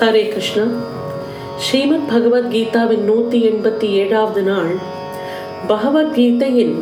ஹரே 0.00 0.28
கிருஷ்ணா. 0.28 0.62
ஸ்ரீமத் 1.58 2.08
பகவத்கீதாவின் 2.10 2.98
நூற்றி 2.98 3.48
எண்பத்தி 3.48 3.84
ஏழாவது 3.84 4.42
நாள். 4.42 4.74
பகவத்கீதையின் 5.68 6.74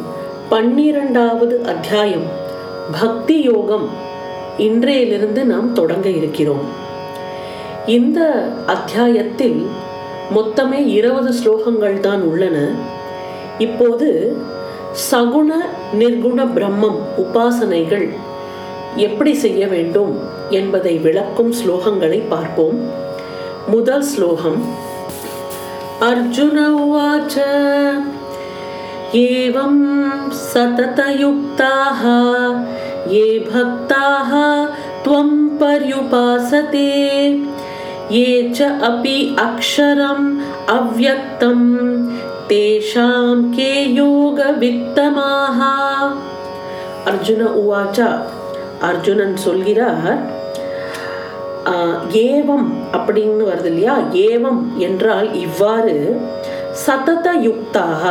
பன்னிரண்டாவது 0.48 1.62
அத்தியாயம். 1.65 2.23
பக்தி 3.00 3.42
யோகம். 3.42 3.89
இன்றையிலிருந்து 4.58 5.44
நாம் 5.44 5.73
தொடங்க 5.73 6.08
இருக்கிறோம். 6.08 6.68
இந்த 7.86 8.48
அத்தியாயத்தில் 8.66 9.66
மொத்தமே 10.35 10.87
இருபது 10.87 11.35
ஸ்லோகங்கள் 11.45 12.00
தான் 12.00 12.23
உள்ளன. 12.23 12.71
இப்போது 13.59 14.37
சகுண 15.11 15.48
நிர்குண 15.98 16.46
பிரம்மம் 16.55 17.00
உபாசனைகள் 17.19 18.09
எப்படி 18.96 19.35
செய்ய 19.35 19.66
வேண்டும் 19.66 20.19
என்பதை 20.50 20.98
விளக்கும் 20.98 21.53
ஸ்லோகங்களை 21.53 22.23
பார்ப்போம். 22.29 23.07
முதல் 23.73 24.05
ஸ்லோகம் 24.11 24.61
அர்ஜுன 26.10 26.57
உவாச்ச 26.82 27.36
एवं 29.23 29.73
सततयुक्ताः 30.43 32.00
ये 33.08 33.26
भक्ताः 33.48 34.32
त्वं 35.04 35.30
पर्युपासते 35.60 36.88
ये 38.12 38.26
च 38.50 38.60
अपि 38.84 39.16
अक्षरम् 39.40 40.26
अव्यक्तं 40.70 41.60
तेषां 42.50 43.22
के 43.55 43.70
योगवित्तमाः 44.00 45.60
அர்ஜுன 47.10 47.42
உவாச்சா 47.62 48.10
அர்ஜுனன் 48.90 49.38
சொல்கிறார் 49.40 50.10
ஆஹ், 50.10 50.22
ஏவம் 52.29 52.67
அப்படின்னு 52.93 53.45
வருது 53.51 53.65
இல்லையா? 53.65 53.97
ஏவம் 54.13 54.61
என்றால் 54.79 55.29
இவ்வாறு 55.35 55.97
சதத 56.87 57.29
யுக்தாக 57.47 58.03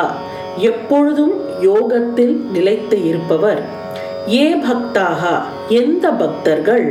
எப்பொழுதும் 0.62 1.36
யோகத்தில் 1.62 2.36
நிலைத்து 2.52 2.98
இருப்பவர். 3.06 3.62
ஏ 4.34 4.48
பக்தாக 4.56 5.22
எந்த 5.70 6.06
பக்தர்கள்? 6.12 6.88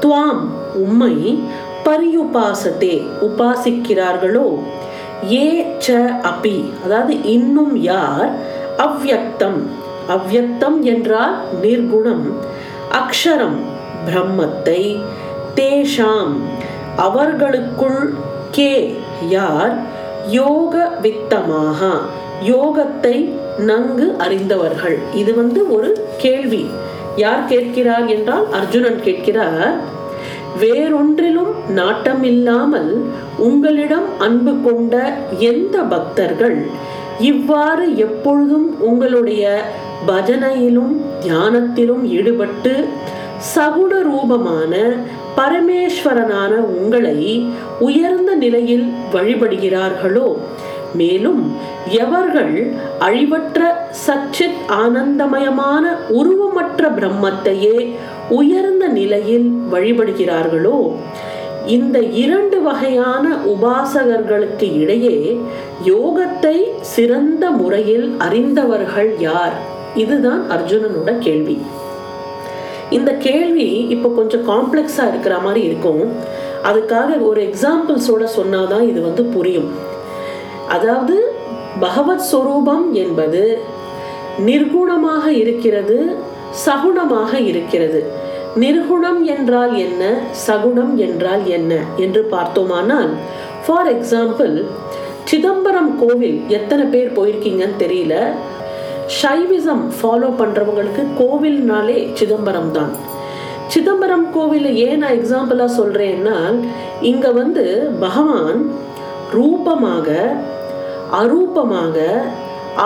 துவாம் 0.00 0.42
உம்மை 0.74 1.14
பரியுபாசத்தே 1.86 2.94
உபாசிக்கிறார்களோ? 3.20 4.48
ஏ 5.32 5.46
ச 5.78 5.96
அபி 6.22 6.58
அதாவது 6.84 7.14
இன்னும் 7.22 7.74
யார்? 7.82 8.30
அவ்யக்தம் 8.78 9.60
அவ்வியக்தம் 10.08 10.82
என்றால் 10.82 11.36
நிர்குணம் 11.62 12.26
அக்ஷரம் 12.92 13.56
பிரம்மத்தை 14.06 14.82
தேஷாம் 15.56 16.34
அவர்களுக்குள் 16.96 18.02
கே 18.50 18.72
யார்? 19.28 19.74
யோக 20.28 20.74
வித்தமாக 21.02 21.80
யோகத்தை 22.44 23.16
நன்கு 23.58 24.06
அறிந்தவர்கள். 24.18 24.96
இது 25.14 25.34
வந்து 25.34 25.60
ஒரு 25.76 25.90
கேள்வி. 26.18 26.64
யார் 27.16 27.44
கேட்கிறார் 27.44 28.06
என்றால் 28.06 28.46
அர்ஜுனன் 28.52 29.00
கேட்கிறார். 29.02 29.74
வேறொன்றிலும் 30.60 31.52
நாட்டமில்லாமல் 31.76 32.90
உங்களிடம் 33.36 34.08
அன்பு 34.18 34.52
கொண்ட 34.64 34.94
எந்த 35.38 35.76
பக்தர்கள்? 35.92 36.58
இவ்வாறு 37.30 37.86
எப்பொழுதும் 37.96 38.68
உங்களுடைய 38.80 39.44
பஜனையிலும் 40.06 40.94
தியானத்திலும் 41.20 42.04
ஈடுபட்டு 42.16 42.74
சகுண 43.54 43.92
ரூபமான 44.02 44.72
பரமேஸ்வரனான 45.36 46.52
உங்களை 46.76 47.48
உயர்ந்த 47.78 48.34
நிலையில் 48.34 48.92
வழிபடுகிறார்களோ 49.12 50.36
மேலும் 50.94 51.56
எவர்கள் 51.90 52.54
அழிவற்ற 53.00 53.60
சச்சித் 54.06 54.60
ஆனந்தமயமான 54.68 55.84
உருவமற்ற 56.08 56.90
பிரம்மத்தையே 56.90 57.96
உயர்ந்த 58.28 58.86
நிலையில் 58.88 59.52
வழிபடுகிறார்களோ 59.70 60.78
இந்த 61.66 62.02
இரண்டு 62.02 62.62
வகையான 62.62 63.36
உபாசகர்களுக்கு 63.46 64.80
இடையே 64.80 65.40
யோகத்தை 65.84 66.56
சிறந்த 66.80 67.50
முறையில் 67.50 68.16
அறிந்தவர்கள் 68.18 69.16
யார்? 69.18 69.56
இதுதான் 69.94 70.50
அர்ஜுனனோட 70.50 71.18
கேள்வி. 71.18 71.56
இந்த 72.98 73.12
கேள்வி 73.26 73.68
இப்போ 73.94 74.08
கொஞ்சம் 74.18 74.46
காம்ப்ளெக்ஸாக 74.50 75.10
இருக்கிற 75.12 75.34
மாதிரி 75.38 75.60
இருக்கும். 75.68 76.02
அதுக்காக 76.68 77.10
ஒரு 77.28 77.40
எக்ஸாம்பிள்ஸோட 77.48 78.24
சொன்னாதான் 78.38 78.84
இது 78.90 79.00
வந்து 79.08 79.24
புரியும். 79.34 79.70
அதாவது 80.68 81.16
பகவத் 81.80 82.26
ஸ்வரூபம் 82.30 82.86
என்பது 83.04 83.42
நிர்குணமாக 84.46 85.26
இருக்கிறது 85.42 85.98
சகுணமாக 86.64 87.32
இருக்கிறது. 87.50 88.00
நிர்குணம் 88.64 89.20
என்றால் 89.34 89.72
என்ன? 89.86 90.02
சகுணம் 90.46 90.94
என்றால் 91.06 91.44
என்ன? 91.56 91.72
என்று 92.04 92.20
பார்த்தோமானால் 92.34 93.12
ஃபார் 93.64 93.88
எக்ஸாம்பிள் 93.94 94.54
சிதம்பரம் 95.30 95.92
கோவில் 96.00 96.38
எத்தனை 96.56 96.84
பேர் 96.92 97.16
போயிருக்கீங்கன்னு 97.16 97.80
தெரியல. 97.84 98.14
சைவிசம் 99.06 99.82
ஃபாலோ 99.96 100.28
பண்றவங்களுக்கு 100.38 101.02
கோவில்னாலே 101.18 101.98
சிதம்பரம் 102.18 102.70
தான் 102.70 102.92
சிதம்பரம் 103.68 104.26
கோவிலை 104.34 104.72
ஏன் 104.86 104.98
நான் 104.98 105.16
எக்ஸாம்பிளா 105.18 105.66
சொல்றேன்னா 105.78 106.36
இங்க 107.00 107.26
வந்து 107.32 107.64
பகவான் 108.00 108.60
ரூபமாக 109.32 110.08
அரூபமாக 111.20 111.96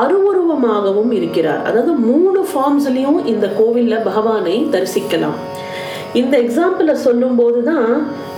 அருவுருவமாகவும் 0.00 1.12
இருக்கிறார். 1.12 1.62
அதாவது 1.64 1.92
மூணு 1.92 2.40
ஃபார்ம்ஸ்லயும் 2.50 3.20
இந்த 3.26 3.46
கோவில்ல 3.60 4.02
பகவானை 4.02 4.56
தரிசிக்கலாம். 4.74 5.38
இந்த 6.12 6.34
எக்ஸாம்பிளை 6.44 6.92
சொல்லும்போது 7.06 7.62
தான் 7.62 7.90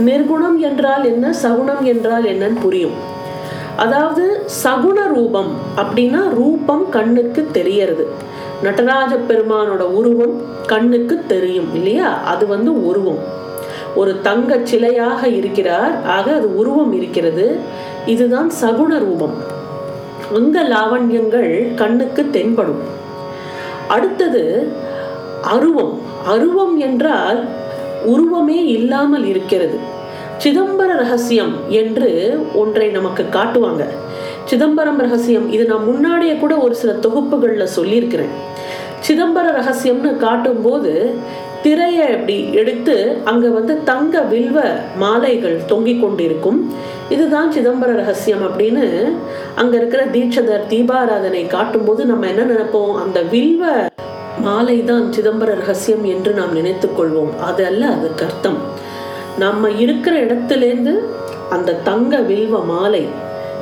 நிர்குணம் 0.08 0.58
என்றால் 0.58 1.04
என்ன 1.04 1.34
சகுணம் 1.42 1.82
என்றால் 1.82 2.24
என்னன்னு 2.24 2.62
புரியும். 2.62 2.96
அதாவது 3.82 4.24
சகுண 4.64 4.98
ரூபம் 5.14 5.50
அப்படின்னா 5.76 6.20
ரூபம் 6.34 6.88
கண்ணுக்கு 6.88 7.46
தெரியறது. 7.52 8.04
நடராஜ 8.62 9.12
பெருமானோட 9.28 9.84
உருவம் 9.98 10.34
கண்ணுக்கு 10.66 11.14
தெரியும் 11.26 11.70
இல்லையா? 11.74 12.08
அது 12.22 12.46
வந்து 12.46 12.86
உருவம். 12.86 13.22
ஒரு 13.96 14.20
தங்க 14.20 14.56
சிலையாக 14.70 15.22
இருக்கிறார் 15.24 15.94
ஆக 16.06 16.26
அது 16.34 16.56
உருவம் 16.56 16.92
இருக்கிறது. 16.92 17.58
இதுதான் 18.06 18.50
சகுண 18.60 18.98
ரூபம். 18.98 19.34
அங்க 20.34 20.62
லாவண்யங்கள் 20.62 21.74
கண்ணுக்கு 21.74 22.22
தென்படும். 22.30 22.82
அடுத்தது 23.88 24.44
அருவம். 25.42 25.96
அருவம் 26.26 26.76
என்றால் 26.78 27.40
உருவமே 28.04 28.64
இல்லாமல் 28.66 29.24
இருக்கிறது. 29.24 29.78
சிதம்பர 30.42 30.90
ரகசியம் 31.00 31.52
என்று 31.80 32.08
ஒன்றை 32.60 32.86
நமக்கு 32.96 33.24
காட்டுவாங்க. 33.34 33.82
சிதம்பரம் 34.50 35.00
ரகசியம் 35.04 35.46
இது 35.54 35.64
நான் 35.64 35.86
முன்னாடியே 35.90 36.34
கூட 36.40 36.54
ஒரு 36.56 36.74
சில 36.80 36.92
தொகுப்புகளில் 37.04 37.72
சொல்லியிருக்கிறேன். 37.76 38.32
சிதம்பர 39.06 39.46
ரகசியம்னு 39.58 40.10
காட்டும்போது 40.24 40.92
திரையை 41.64 42.06
அப்படி 42.16 42.36
எடுத்து 42.60 42.94
அங்க 43.30 43.46
வந்து 43.58 43.74
தங்க 43.90 44.20
வில்வ 44.32 44.58
மாலைகள் 45.02 45.56
தொங்கிக் 45.66 46.02
கொண்டிருக்கும். 46.02 46.58
இதுதான் 47.14 47.52
சிதம்பர 47.56 47.90
ரகசியம் 48.02 48.44
அப்படின்னு 48.48 48.86
அங்க 49.54 49.74
இருக்கிற 49.76 50.04
தீட்சதர் 50.16 50.68
தீபாராதனை 50.74 51.46
காட்டும்போது 51.56 52.04
நம்ம 52.04 52.26
என்ன 52.32 52.44
நினைப்போம்? 52.52 52.94
அந்த 53.04 53.20
வில்வ 53.34 53.64
மாலை 54.46 54.78
தான் 54.84 55.06
சிதம்பர 55.16 55.50
ரகசியம் 55.62 56.04
என்று 56.14 56.32
நாம் 56.32 56.52
நினைத்துக் 56.52 56.96
கொள்வோம். 57.00 57.34
அது 57.48 57.62
அல்ல 57.72 57.84
அதுக்கு 57.96 58.24
அர்த்தம் 58.24 58.60
நம்ம 59.38 59.70
இருக்கிற 59.70 60.24
இடத்துலேருந்து 60.24 60.98
அந்த 61.50 61.72
தங்க 61.72 62.20
வில்வ 62.20 62.64
மாலை 62.64 63.06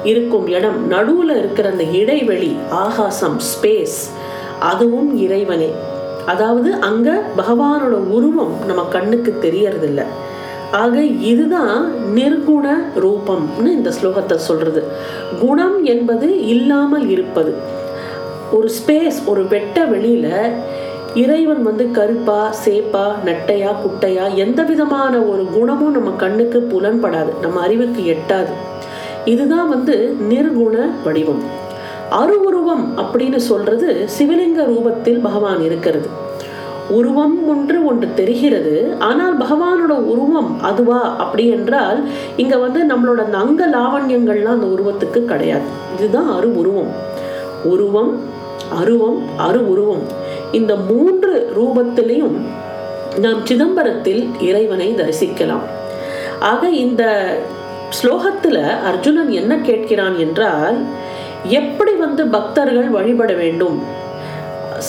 இருக்கும் 0.04 0.46
இடம் 0.46 0.90
நடுவுல 0.90 1.38
இருக்கிற 1.38 1.70
அந்த 1.70 1.82
இடைவெளி 1.82 2.56
ஆகாசம் 2.70 3.36
ஸ்பேஸ் 3.38 3.98
அதுவும் 4.58 5.16
இறைவனே. 5.16 5.70
அதாவது 6.26 6.74
அங்க 6.74 7.22
பகவானோட 7.36 7.90
உருவம் 7.90 8.54
நம்ம 8.66 8.82
கண்ணுக்கு 8.82 9.38
தெரியறதில்ல. 9.42 10.02
ஆக 10.72 11.02
இதுதான் 11.04 11.92
நிர்குண 12.14 12.76
ரூபம்னு 12.96 13.66
இந்த 13.66 13.92
ஸ்லோகத்தை 14.02 14.34
சொல்றது. 14.34 14.84
குணம் 15.40 15.84
என்பது 15.84 16.46
இல்லாமல் 16.46 17.08
இருப்பது. 17.08 17.54
ஒரு 18.52 18.70
ஸ்பேஸ் 18.70 19.18
ஒரு 19.26 19.46
வெட்ட 19.46 19.84
வெளியில 19.84 20.50
இறைவன் 21.14 21.62
வந்து 21.62 21.90
கருப்பா 21.90 22.54
சேப்பா 22.64 23.12
நெட்டையா 23.24 23.74
குட்டையா 23.82 24.34
எந்த 24.34 24.62
விதமான 24.62 25.18
ஒரு 25.18 25.46
குணமும் 25.52 25.90
நம்ம 25.90 26.10
கண்ணுக்கு 26.10 26.66
புலன்படாது. 26.70 27.40
நம்ம 27.40 27.60
அறிவுக்கு 27.60 28.16
எட்டாது. 28.16 28.48
இதுதான் 29.24 29.68
வந்து 29.68 30.16
நிர்குண 30.30 30.90
வடிவம். 31.04 31.42
அருவுருவம் 32.10 32.98
அப்படின்னு 32.98 33.36
சொல்றது 33.36 34.06
சிவலிங்க 34.18 34.62
ரூபத்தில் 34.62 35.20
பகவான் 35.20 35.62
இருக்கிறது. 35.62 36.08
உருவம் 36.90 37.48
ஒன்று 37.48 37.84
ஒன்று 37.84 38.08
தெரிகிறது. 38.14 38.96
ஆனால் 38.98 39.38
பகவானோட 39.38 39.90
உருவம் 39.90 40.62
அதுவா 40.62 41.16
அப்படி 41.16 41.48
என்றால் 41.48 42.08
இங்க 42.36 42.56
வந்து 42.56 42.84
நம்மளோட 42.84 43.16
அந்த 43.16 43.38
அங்க 43.38 43.66
லாவண்யங்கள்லாம் 43.66 44.58
அந்த 44.58 44.66
உருவத்துக்கு 44.66 45.24
கிடையாது. 45.24 45.62
இதுதான் 45.96 46.36
அரு 46.36 46.56
உருவம் 46.56 46.90
உருவம் 47.64 48.16
அருவம் 48.80 49.22
அரு 49.36 49.70
உருவம் 49.70 50.19
இந்த 50.52 50.74
மூன்று 50.76 51.52
ரூபத்திலையும் 51.56 52.36
நாம் 53.18 53.46
சிதம்பரத்தில் 53.46 54.28
இறைவனை 54.40 54.94
தரிசிக்கலாம். 54.94 55.66
ஆக 56.38 56.68
இந்த 56.68 57.04
ஸ்லோகத்துல 58.02 58.82
அர்ஜுனன் 58.82 59.30
என்ன 59.30 59.56
கேட்கிறான் 59.56 60.16
என்றால் 60.16 60.78
எப்படி 61.44 61.92
வந்து 61.92 62.26
பக்தர்கள் 62.26 62.88
வழிபட 62.88 63.32
வேண்டும்? 63.32 63.82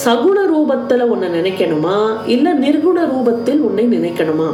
சகுண 0.06 0.38
ரூபத்துல 0.56 1.02
உன்னை 1.02 1.30
நினைக்கணுமா? 1.30 2.28
இல்ல 2.28 2.54
நிர்குண 2.54 3.00
ரூபத்தில் 3.06 3.60
உன்னை 3.60 3.86
நினைக்கணுமா? 3.88 4.54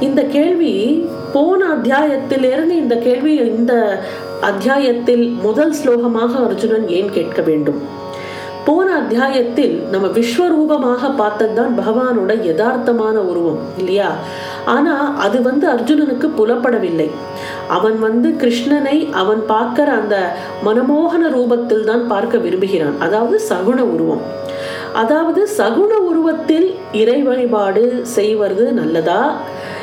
இந்த 0.00 0.22
கேள்வி 0.22 1.06
போன 1.32 1.66
அத்தியாயத்திலிருந்து 1.66 2.70
இந்த 2.70 2.96
கேள்வி 2.96 3.34
இந்த 3.34 4.02
அத்தியாயத்தில் 4.40 5.28
முதல் 5.42 5.74
ஸ்லோகமாக 5.84 6.44
அர்ஜுனன் 6.46 6.88
ஏன் 6.88 7.12
கேட்க 7.12 7.42
வேண்டும்? 7.42 8.06
போன 8.66 8.94
அத்தியாயத்தில் 8.94 9.74
நம்ம 9.90 10.06
விஸ்வரூபமாக 10.06 11.10
பார்த்ததுதான் 11.16 11.72
பகவானோட 11.78 12.32
யதார்த்தமான 12.48 13.16
உருவம் 13.30 13.60
இல்லையா? 13.78 14.10
ஆனா 14.64 15.14
அது 15.16 15.42
வந்து 15.42 15.66
அர்ஜுனனுக்கு 15.68 16.28
புலப்படவில்லை. 16.38 17.10
அவன் 17.68 17.98
வந்து 17.98 18.28
கிருஷ்ணனை 18.28 19.12
அவன் 19.12 19.42
பார்க்கிற 19.46 19.92
அந்த 19.92 20.16
மனமோகன 20.64 21.30
ரூபத்தில் 21.36 21.84
தான் 21.84 22.06
பார்க்க 22.06 22.38
விரும்புகிறான். 22.38 22.98
அதாவது 22.98 23.40
சகுண 23.48 23.78
உருவம். 23.80 24.22
அதாவது 24.92 25.48
சகுண 25.58 25.92
உருவத்தில் 26.10 26.74
இறை 26.92 27.22
வழிபாடு 27.22 28.02
செய்வது 28.02 28.72
நல்லதா? 28.72 29.34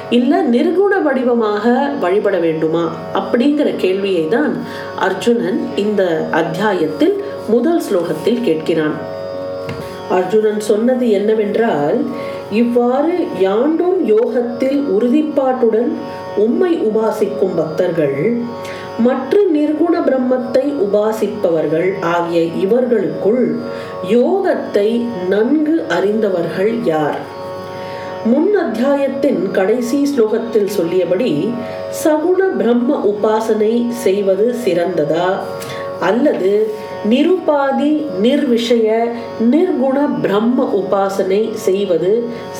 இல்ல 0.10 0.42
நிர்குண 0.42 1.02
வடிவமாக 1.02 1.92
வழிபட 2.00 2.38
வேண்டுமா? 2.38 2.84
அப்படிங்கிற 3.14 3.76
கேள்வியை 3.76 4.28
தான் 4.28 4.58
அர்ஜுனன் 5.00 5.62
இந்த 5.76 6.28
அத்தியாயத்தில் 6.32 7.24
முதல் 7.48 7.82
ஸ்லோகத்தில் 7.82 8.44
கேட்கிறான். 8.44 8.96
அர்ஜுனன் 10.10 10.60
சொன்னது 10.60 11.10
என்னவென்றால் 11.10 11.98
இவ்வாறு 12.52 13.28
யாண்டும் 13.40 14.06
யோகத்தில் 14.06 14.80
உறுதிப்பாட்டுடன் 14.88 15.92
உம்மை 16.38 16.80
உபாசிக்கும் 16.80 17.56
பக்தர்கள் 17.56 18.42
மற்ற 19.00 19.42
நிர்குண 19.54 19.96
பிரம்மத்தை 20.02 20.66
உபாசிப்பவர்கள் 20.82 22.02
ஆகிய 22.02 22.42
இவர்களுக்குள் 22.42 23.56
யோகத்தை 24.10 25.06
நன்கு 25.30 25.86
அறிந்தவர்கள் 25.90 26.84
யார்? 26.84 27.20
முன் 28.26 28.56
அத்தியாயத்தின் 28.56 29.52
கடைசி 29.52 30.06
ஸ்லோகத்தில் 30.06 30.66
சொல்லியபடி 30.66 31.50
சகுண 32.04 32.48
பிரம்ம 32.58 33.00
உபாசனை 33.06 33.92
செய்வது 33.92 34.56
சிறந்ததா? 34.66 35.28
அல்லது 36.00 36.52
நிருபாதி 37.05 37.93
நிர்விஷய 38.23 38.89
நிர்குண 39.53 39.99
பிரம்ம 40.23 40.67
உபாசனை 40.81 41.43
செய்வது 41.59 42.13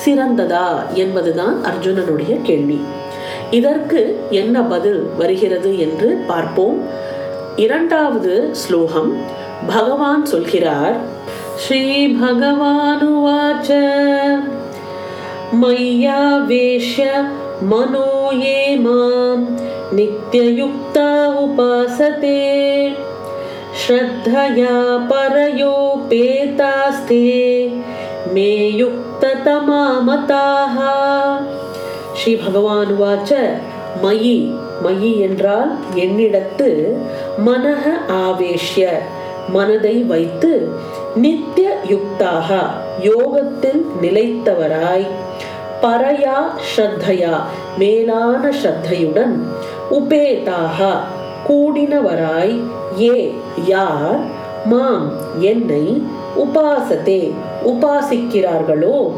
சிறந்ததா 0.03 0.69
என்பதுதான் 0.95 1.57
அர்ஜுனனுடைய 1.63 2.35
கேள்வி 2.41 2.79
இதற்கு 3.51 4.01
என்ன 4.33 4.63
பதில் 4.65 5.01
வருகிறது 5.17 5.71
என்று 5.79 6.09
பார்ப்போம் 6.27 6.79
இரண்டாவது 7.57 8.33
ஸ்லோகம் 8.61 9.11
பகவான் 9.67 10.25
சொல்கிறார் 10.25 10.97
ஸ்ரீ 11.57 11.83
பகவானுவாச்ச 12.15 13.69
मय्यावेश्य 15.53 17.05
मनो 17.63 18.09
ये 18.33 18.75
मां 18.77 19.35
नित्ययुक्ता 19.95 21.07
उपासते 21.37 22.37
श्रद्धया 23.81 24.75
परयोपेतास्ते 25.91 27.23
मे 28.33 28.49
युक्ततमामताः 28.81 30.77
ஸ்ரீ 32.15 32.33
பகவான் 32.39 32.91
வாச்ச 32.99 33.31
மயி 34.01 34.35
மயி 34.83 35.11
என்றால் 35.27 35.71
என்னிடத்து 36.03 36.67
மனக 37.45 37.83
ஆவேஷ்ய 38.17 38.83
மனதை 39.49 39.95
வைத்து 40.11 40.51
நித்திய 41.23 41.69
யுக்தாக 41.91 42.49
யோகத்தில் 43.07 43.81
நிலைத்தவராய் 44.03 45.07
பரயா 45.83 46.37
ஸ்ரத்தையா 46.67 47.35
மேலான 47.79 48.43
ஸ்ரத்தையுடன் 48.59 49.33
உபேதாக 49.97 50.79
கூடினவராய் 51.48 52.54
ஏ 53.00 53.34
யார்? 53.66 54.18
மாம் 54.64 55.12
என்னை 55.40 56.02
உபாசத்தே 56.36 57.32
உபாசிக்கிறார்களோ? 57.66 59.12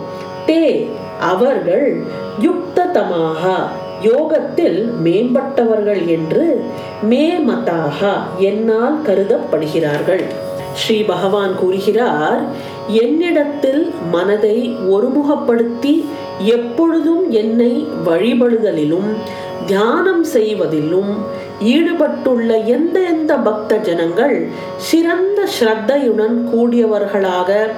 தே 0.46 0.88
அவர்கள் 1.20 2.04
யுக்ததமாக 2.40 3.44
யோகத்தில் 4.02 4.92
மேம்பட்டவர்கள் 5.04 6.06
என்று 6.06 6.64
மேமதாக 7.10 8.00
என்னால் 8.38 8.98
கருதப்படுகிறார்கள். 9.06 10.24
ஸ்ரீ 10.74 11.02
பகவான் 11.02 11.54
கூறுகிறார் 11.54 12.40
என்னிடத்தில் 12.88 13.92
மனதை 14.10 14.76
ஒருமுகப்படுத்தி 14.90 16.04
எப்பொழுதும் 16.38 17.30
என்னை 17.30 17.86
வழிபடுதலிலும் 18.06 19.08
தியானம் 19.66 20.24
செய்வதிலும் 20.24 21.12
ஈடுபட்டுள்ள 21.62 22.64
எந்த 22.64 23.00
எந்த 23.00 23.34
பக்த 23.34 23.76
ஜனங்கள் 23.76 24.48
சிறந்த 24.76 25.48
ஸ்ரத்தையுடன் 25.60 26.36
கூடியவர்களாக 26.56 27.70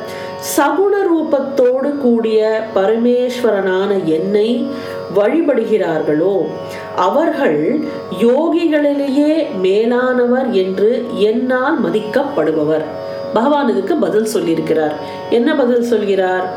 சகுண 0.57 0.95
ரூபத்தோடு 1.11 1.99
கூடிய 1.99 2.67
பரமேஸ்வரனான 2.75 4.05
என்னை 4.05 4.67
வழிபடுகிறார்களோ 5.15 6.47
அவர்கள் 6.97 7.79
யோகிகளிலேயே 8.21 9.57
மேலானவர் 9.57 10.51
என்று 10.51 11.05
என்னால் 11.15 11.85
மதிக்கப்படுபவர். 11.85 12.85
பகவான் 13.33 13.69
இதுக்கு 13.69 13.97
பதில் 13.97 14.29
சொல்லியிருக்கிறார். 14.35 14.93
என்ன 15.31 15.57
பதில் 15.57 15.83
சொல்கிறார்? 15.83 16.49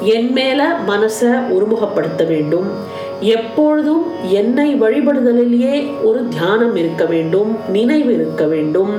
என் 0.00 0.32
மேல 0.32 0.76
மனசை 0.88 1.32
ஒருமுகப்படுத்த 1.54 2.26
வேண்டும். 2.26 2.98
எப்பொழுதும் 3.20 4.04
என்னை 4.30 4.74
வழிபடுதலிலேயே 4.74 5.76
ஒரு 6.02 6.28
தியானம் 6.28 6.76
இருக்க 6.76 7.04
வேண்டும் 7.04 7.58
நினைவு 7.68 8.14
இருக்க 8.14 8.44
வேண்டும். 8.46 8.92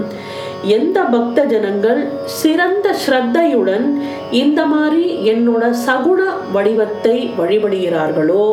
எந்த 0.64 1.00
பக்த 1.02 1.44
ஜனங்கள் 1.44 2.08
சிறந்த 2.26 2.96
ஸ்ரத்தையுடன் 3.04 3.86
இந்த 4.32 4.66
மாதிரி 4.66 5.06
என்னோட 5.32 5.64
சகுண 5.88 6.22
வடிவத்தை 6.52 7.16
வழிபடுகிறார்களோ 7.40 8.46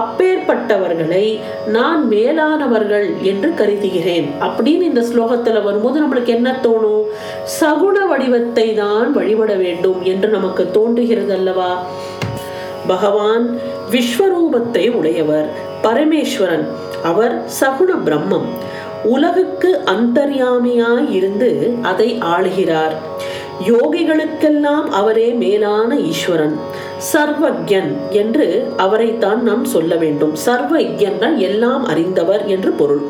அப்பேற்பட்டவர்களை 0.00 1.38
நான் 1.66 2.08
மேலானவர்கள் 2.08 3.08
என்று 3.22 3.54
கருதுகிறேன். 3.54 4.28
அப்படின்னு 4.40 4.88
இந்த 4.90 5.00
ஸ்லோகத்துல 5.00 5.62
வரும்போது 5.62 6.02
நம்மளுக்கு 6.02 6.26
என்ன 6.26 6.56
தோணும்? 6.62 7.04
சகுண 7.60 8.06
வடிவத்தை 8.06 8.74
தான் 8.74 9.12
வழிபட 9.12 9.54
வேண்டும் 9.54 10.02
என்று 10.02 10.28
நமக்கு 10.28 10.70
தோன்றுகிறது 10.70 11.32
அல்லவா 11.32 11.70
பகவான் 12.86 13.44
விஸ்வரூபத்தை 13.92 14.90
உடையவர் 14.90 15.48
பரமேஸ்வரன். 15.82 16.66
அவர் 17.02 17.34
சகுண 17.60 17.90
பிரம்மம். 18.04 18.48
உலகுக்கு 19.04 19.80
அந்தர்யாமியாய் 19.86 21.10
இருந்து 21.10 21.74
அதை 21.82 22.18
ஆளுகிறார். 22.20 22.94
யோகிகளுக்கெல்லாம் 23.66 24.86
அவரே 25.00 25.28
மேலான 25.28 25.98
ஈஸ்வரன். 25.98 26.56
சர்வஜன் 27.12 27.90
என்று 28.10 28.72
அவரைத்தான் 28.76 29.42
நாம் 29.42 29.64
சொல்ல 29.64 29.94
வேண்டும். 29.96 30.34
சர்வஜன் 30.46 31.36
எல்லாம் 31.36 31.84
அறிந்தவர் 31.84 32.46
என்று 32.46 32.70
பொருள். 32.70 33.02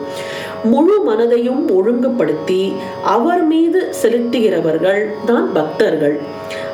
முழு 0.64 1.10
மனதையும் 1.10 1.70
ஒழுங்குபடுத்தி 1.70 2.72
அவர் 3.04 3.44
மீது 3.44 3.94
செலுத்துகிறவர்கள் 4.02 5.06
தான் 5.26 5.52
பக்தர்கள். 5.52 6.20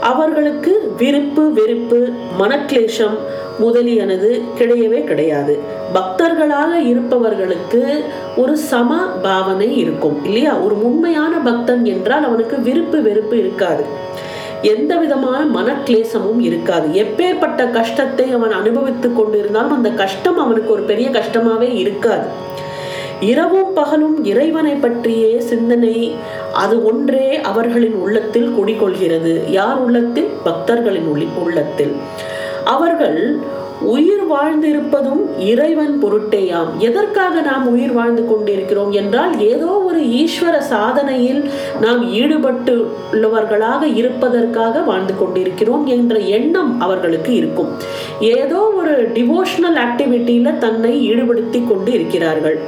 அவர்களுக்கு 0.01 0.93
விருப்பு 0.97 1.53
வெறுப்பு 1.53 2.13
மனக்லேஷம் 2.39 3.17
முதலியனது 3.61 4.43
கிடையவே 4.59 5.05
கிடையாது. 5.05 5.59
பக்தர்களாக 5.95 6.75
இருப்பவர்களுக்கு 6.75 8.05
ஒரு 8.37 8.57
சம 8.57 8.97
பாவனை 9.23 9.77
இருக்கும் 9.77 10.25
இல்லையா? 10.25 10.57
ஒரு 10.57 10.85
உண்மையான 10.85 11.37
பக்தன் 11.37 11.85
என்றால் 11.85 12.25
அவனுக்கு 12.25 12.61
விருப்பு 12.61 13.03
வெறுப்பு 13.03 13.39
இருக்காது. 13.39 13.85
எந்த 14.63 14.97
விதமான 14.97 15.61
மனக்லேசமும் 15.61 16.41
இருக்காது. 16.41 17.05
எப்பேற்பட்ட 17.05 17.71
கஷ்டத்தை 17.71 18.33
அவன் 18.33 18.51
அனுபவித்துக் 18.51 19.21
கொண்டிருந்தாலும் 19.21 19.69
அந்த 19.69 19.91
கஷ்டம் 19.91 20.39
அவனுக்கு 20.39 20.73
ஒரு 20.73 20.83
பெரிய 20.83 21.11
கஷ்டமாவே 21.11 21.75
இருக்காது. 21.75 22.47
இரவும் 23.21 23.73
பகலும் 23.75 24.25
இறைவனை 24.25 24.75
பற்றியே 24.75 25.41
சிந்தனை. 25.41 26.15
அது 26.53 26.85
ஒன்றே 26.85 27.41
அவர்களின் 27.41 27.95
உள்ளத்தில் 27.95 28.51
குடிகொள்கிறது. 28.51 29.51
யார் 29.51 29.79
உள்ளத்தில்? 29.79 30.29
பக்தர்களின் 30.45 31.29
உள்ளத்தில். 31.43 31.93
அவர்கள் 32.65 33.39
உயிர் 33.81 34.23
வாழ்ந்திருப்பதும் 34.33 35.39
இறைவன் 35.39 36.03
பொருட்டேயாம். 36.03 36.77
எதற்காக 36.79 37.41
நாம் 37.41 37.69
உயிர் 37.69 37.93
வாழ்ந்து 37.93 38.27
கொண்டிருக்கிறோம் 38.27 38.93
என்றால் 38.93 39.41
ஏதோ 39.41 39.67
ஒரு 39.67 40.01
ஈஸ்வர 40.01 40.63
சாதனையில் 40.71 41.45
நாம் 41.81 42.13
ஈடுபட்டு 42.13 42.91
உள்ளவர்களாக 43.13 43.97
இருப்பதற்காக 43.97 44.81
வாழ்ந்து 44.81 45.19
கொண்டிருக்கிறோம் 45.19 45.87
என்ற 45.87 46.19
எண்ணம் 46.19 46.81
அவர்களுக்கு 46.81 47.35
இருக்கும். 47.35 47.69
ஏதோ 48.21 48.59
ஒரு 48.59 49.11
டிவோஷனல் 49.15 49.77
ஆக்டிவிட்டியில 49.77 50.59
தன்னை 50.59 51.13
ஈடுபடுத்தி 51.13 51.69
கொண்டு 51.69 51.93
இருக்கிறார்கள் 51.93 52.61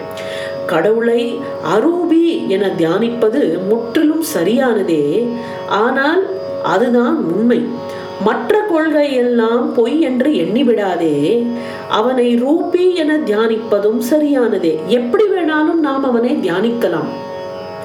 கடவுளை 0.71 1.39
அரூபி 1.75 2.47
என 2.47 2.67
தியானிப்பது 2.79 3.41
முற்றிலும் 3.69 4.25
சரியானதே. 4.35 5.05
ஆனால் 5.69 6.23
அதுதான் 6.63 7.17
உண்மை. 7.25 7.61
மற்ற 8.25 8.61
கொள்கை 8.61 9.13
எல்லாம் 9.15 9.75
பொய் 9.75 10.01
என்று 10.01 10.31
எண்ணிவிடாதே. 10.31 11.47
அவனை 11.89 12.27
ரூபி 12.43 12.95
என 12.95 13.17
தியானிப்பதும் 13.17 14.01
சரியானதே. 14.11 14.73
எப்படி 14.87 15.25
வேணாலும் 15.25 15.81
நாம் 15.87 16.05
அவனை 16.05 16.31
தியானிக்கலாம். 16.43 17.11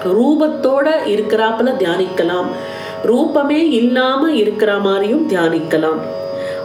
ரூபத்தோட 0.05 0.87
இருக்கிறாப்புல 1.05 1.69
தியானிக்கலாம். 1.79 2.49
ரூபமே 3.05 3.63
இல்லாம 3.71 4.31
இருக்கிற 4.31 4.77
மாதிரியும் 4.77 5.29
தியானிக்கலாம். 5.29 5.99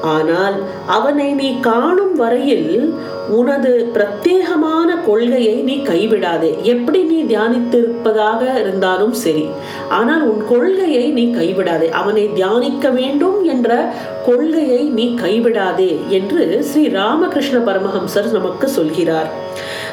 ஆனால் 0.03 0.57
அவனை 0.87 1.35
நீ 1.35 1.49
காணும் 1.61 2.15
வரையில் 2.15 2.95
உனது 3.39 3.73
பிரத்யேகமான 3.95 4.89
கொள்கையை 5.07 5.55
நீ 5.69 5.77
கைவிடாதே. 5.83 6.51
எப்படி 6.63 7.03
நீ 7.03 7.19
தியானித்திருப்பதாக 7.23 8.43
இருந்தாலும் 8.61 9.13
சரி 9.13 9.45
ஆனால் 9.89 10.23
உன் 10.23 10.43
கொள்கையை 10.47 11.05
நீ 11.11 11.25
கைவிடாதே. 11.35 11.89
அவனை 12.01 12.25
தியானிக்க 12.33 12.89
வேண்டும் 12.91 13.45
என்ற 13.45 13.93
கொள்கையை 14.27 14.83
நீ 14.99 15.07
கைவிடாதே 15.23 15.93
என்று 16.09 16.65
ஸ்ரீ 16.71 16.89
ராமகிருஷ்ண 16.89 17.59
பரமஹம்சர் 17.59 18.37
நமக்கு 18.39 18.69
சொல்கிறார். 18.69 19.31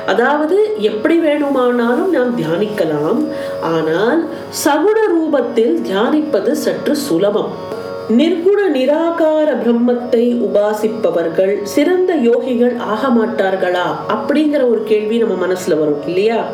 அதாவது 0.05 0.57
எப்படி 0.79 1.15
வேணுமானாலும் 1.19 2.09
நாம் 2.09 2.37
தியானிக்கலாம் 2.37 3.21
ஆனால் 3.61 4.21
சகுண 4.65 4.99
ரூபத்தில் 5.15 5.75
தியானிப்பது 5.89 6.51
சற்று 6.51 6.95
சுலபம். 6.95 7.75
நிர்குண 8.09 8.59
நிராகார 8.73 9.49
பிரம்மத்தை 9.63 10.41
உபாசிப்பவர்கள் 10.47 11.63
சிறந்த 11.63 12.15
யோகிகள் 12.15 12.77
ஆக 12.77 13.07
மாட்டார்களா 13.07 13.87
அப்படிங்கிற 14.09 14.69
ஒரு 14.69 14.83
கேள்வி 14.83 15.17
நம்ம 15.17 15.47
மனசுல 15.47 15.79
வரும் 15.79 16.07
இல்லையா? 16.07 16.45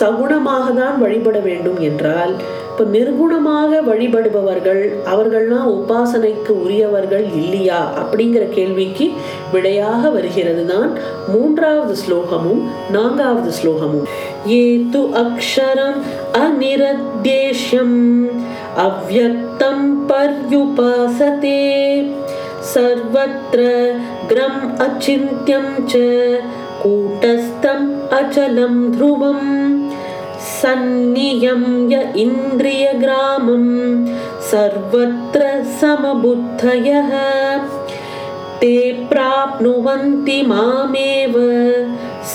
சகுணமாக 0.00 0.74
தான் 0.74 1.00
வழிபட 1.00 1.38
வேண்டும் 1.38 1.80
என்றால் 1.80 2.34
இப்ப 2.70 2.84
நிர்குணமாக 2.84 3.80
வழிபடுபவர்கள் 3.86 4.92
அவர்கள்லாம் 5.04 5.68
உபாசனைக்கு 5.70 6.48
உரியவர்கள் 6.48 7.26
இல்லையா? 7.34 7.92
அப்படிங்கிற 7.96 8.48
கேள்விக்கு 8.48 9.10
விடையாக 9.52 10.10
வருகிறது 10.10 10.66
தான் 10.66 10.98
மூன்றாவது 11.28 11.94
ஸ்லோகமும் 12.08 12.62
நான்காவது 12.90 13.50
ஸ்லோகமும். 13.62 14.06
ஏது 14.46 14.98
அக்ஷரம் 14.98 16.00
அநிரத்யேஷம் 16.32 17.96
अव्यक्तं 18.85 19.79
पर्युपासते 20.09 21.59
सर्वत्र 22.73 23.61
ग्रम् 24.31 24.61
अचिन्त्यं 24.85 25.65
च 25.91 26.01
कूटस्थम् 26.81 27.87
अचलं 28.19 28.75
ध्रुवं 28.91 29.39
सन्नियम्य 30.59 32.01
इन्द्रियग्रामं 32.23 33.65
सर्वत्र 34.51 35.41
समबुद्धयः 35.79 37.11
ते 38.61 38.75
प्राप्नुवन्ति 39.09 40.41
मामेव 40.47 41.35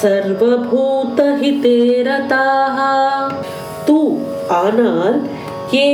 सर्वभूतहिते 0.01 1.77
रताः 2.09 2.79
तु 3.87 3.99
ஆனால் 4.53 5.17
ஏ 5.76 5.90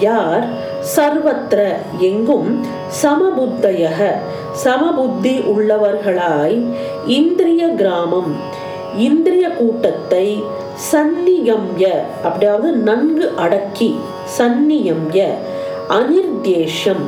யார்? 0.00 0.44
சர்வத்திர 0.96 1.60
எங்கும் 2.00 2.50
சமபுத்தயக 3.02 4.00
சமபுத்தி 4.64 5.34
உள்ளவர்களாய் 5.48 6.56
இந்திரிய 7.06 7.68
கிராமம் 7.74 8.32
இந்திரிய 8.98 9.48
கூட்டத்தை 9.48 10.26
சந்நியம்ய 10.92 11.86
அப்படியாவது 12.24 12.70
நன்கு 12.72 13.32
அடக்கி 13.36 13.90
சந்நியம்ய 14.38 15.20
அனிர்தேஷம் 15.90 17.04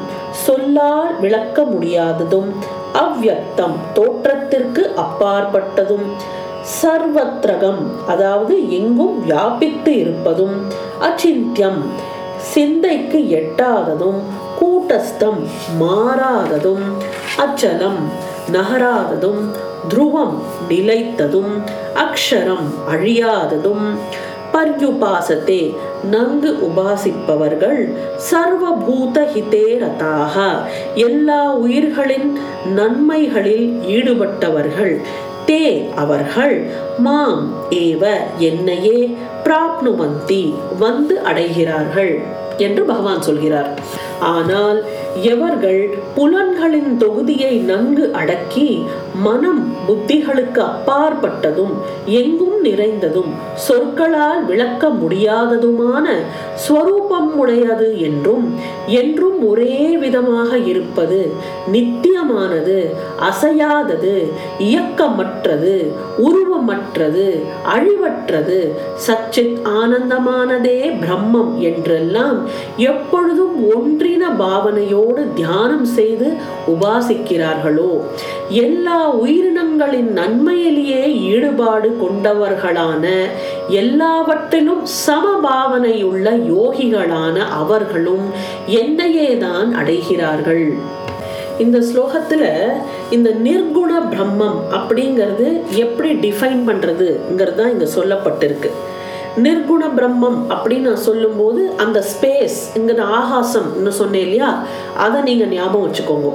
சொல்லால் 0.47 1.21
விளக்க 1.21 1.65
முடியாததும் 1.65 2.50
அவ்யக்தம் 2.93 3.77
தோற்றத்திற்கு 3.93 4.83
அப்பாற்பட்டதும் 4.97 6.07
சர்வத்ரகம் 6.79 7.83
அதாவது 8.07 8.55
எங்கும் 8.71 9.17
வியாபித்து 9.25 9.93
இருப்பதும் 9.99 10.57
அச்சிந்தியம் 11.00 11.81
சிந்தைக்கு 12.53 13.21
எட்டாததும் 13.41 14.21
கூட்டஸ்தம் 14.61 15.41
மாறாததும் 15.81 16.87
அச்சலம் 17.37 18.03
நகராததும் 18.53 19.43
துருவம் 19.89 20.37
நிலைத்ததும் 20.69 21.55
அக்ஷரம் 22.05 22.67
அழியாததும் 22.91 23.87
பர்யுபாசத்தே 24.53 25.62
நன்கு 26.11 26.50
உபாசிப்பவர்கள் 26.69 27.81
சர்வபூத 28.31 29.19
ஹிதே 29.35 29.67
ரதாக 29.79 30.37
எல்லா 30.95 31.43
உயிர்களின் 31.55 32.31
நன்மைகளில் 32.77 33.69
ஈடுபட்டவர்கள். 33.89 34.95
தே 35.50 35.95
அவர்கள் 35.95 36.71
மாம் 36.99 37.54
ஏவ 37.71 38.02
என்னையே 38.38 39.16
பிராப்னுவந்தி 39.45 40.54
வந்து 40.78 41.21
அடைகிறார்கள் 41.21 42.23
என்று 42.57 42.83
பகவான் 42.85 43.23
சொல்கிறார். 43.23 43.71
ஆனால் 44.29 44.79
எவர்கள் 45.31 45.81
புலன்களின் 46.15 46.91
தொகுதியை 46.99 47.55
நன்கு 47.65 48.05
அடக்கி 48.15 48.69
மனம் 49.23 49.62
புத்திகளுக்கு 49.87 50.61
அப்பாற்பட்டதும் 50.67 51.75
எங்கும் 52.15 52.59
நிறைந்ததும் 52.65 53.33
சொற்களால் 53.65 54.43
விளக்க 54.45 54.91
முடியாததுமான 54.99 56.07
ஸ்வரூபம் 56.65 57.31
உடையது 57.37 57.89
என்றும் 58.00 58.47
என்றும் 58.95 59.39
ஒரே 59.50 59.79
விதமாக 60.00 60.59
இருப்பது 60.65 61.21
நித்தியமானது 61.73 62.79
அசையாதது 63.29 64.15
இயக்கமற்றது 64.67 65.75
உருவமற்றது 66.25 67.27
அழிவற்றது 67.75 68.59
சச்சித் 69.07 69.59
ஆனந்தமானதே 69.75 70.79
பிரம்மம் 71.00 71.55
என்றெல்லாம் 71.62 72.39
எப்பொழுதும் 72.83 73.57
ஒன்றின 74.11 74.29
பாவனையோடு 74.38 75.23
தியானம் 75.38 75.85
செய்து 75.97 76.29
உபாசிக்கிறார்களோ? 76.73 77.90
எல்லா 78.62 78.97
உயிரினங்களின் 79.25 80.11
நன்மையிலேயே 80.19 81.02
ஈடுபாடு 81.33 81.88
கொண்டவர்களான 82.00 83.05
எல்லாவற்றிலும் 83.83 84.83
சமபாவனையுள்ள 85.07 86.26
யோகிகளான 86.55 87.37
அவர்களும் 87.61 88.26
என்னையே 88.81 89.31
தான் 89.47 89.71
அடைகிறார்கள். 89.83 90.67
இந்த 91.64 91.79
ஸ்லோகத்துல 91.90 92.45
இந்த 93.17 93.31
நிர்குண 93.47 93.93
பிரம்மம் 94.12 94.61
அப்படிங்கிறது 94.79 95.49
எப்படி 95.85 96.12
டிஃபைன் 96.26 96.62
பண்றதுங்கிறது 96.71 97.59
தான் 97.61 97.75
இங்க 97.76 97.88
சொல்லப்பட்டிருக்கு. 97.99 98.73
நிர்குண 99.37 99.83
பிரம்மம் 99.97 100.39
அப்படின்னு 100.49 100.79
நான் 100.79 100.97
சொல்லும்போது 100.97 101.71
அந்த 101.77 102.05
ஸ்பேஸ் 102.13 102.79
இங்கிற 102.79 103.05
ஆகாசம்னு 103.21 103.89
சொன்னேன் 103.89 104.23
இல்லையா? 104.23 104.63
அதை 104.97 105.23
நீங்க 105.23 105.45
ஞாபகம் 105.45 105.93
வச்சுக்கோங்க. 105.93 106.33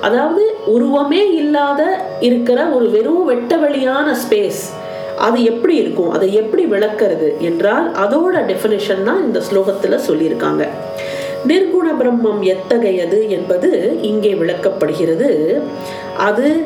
அதாவது 0.00 0.56
உருவமே 0.66 1.34
இல்லாத 1.34 2.00
இருக்கிற 2.20 2.66
ஒரு 2.66 2.90
வெறும் 2.90 3.24
வெட்ட 3.24 3.56
வெளியான 3.56 4.16
ஸ்பேஸ் 4.28 4.62
அது 5.16 5.44
எப்படி 5.44 5.76
இருக்கும்? 5.76 6.10
அதை 6.10 6.34
எப்படி 6.34 6.64
விளக்கிறது 6.64 7.38
என்றால் 7.38 7.92
அதோட 7.92 8.34
டெஃபினேஷன் 8.52 9.02
தான் 9.02 9.24
இந்த 9.24 9.42
ஸ்லோகத்துல 9.50 9.98
சொல்லியிருக்காங்க. 10.08 10.68
நிர்குண 11.46 11.88
பிரம்மம் 12.00 12.40
எத்தகையது 12.40 13.30
என்பது 13.30 13.98
இங்கே 14.02 14.34
விளக்கப்படுகிறது. 14.34 15.60
அது 16.16 16.62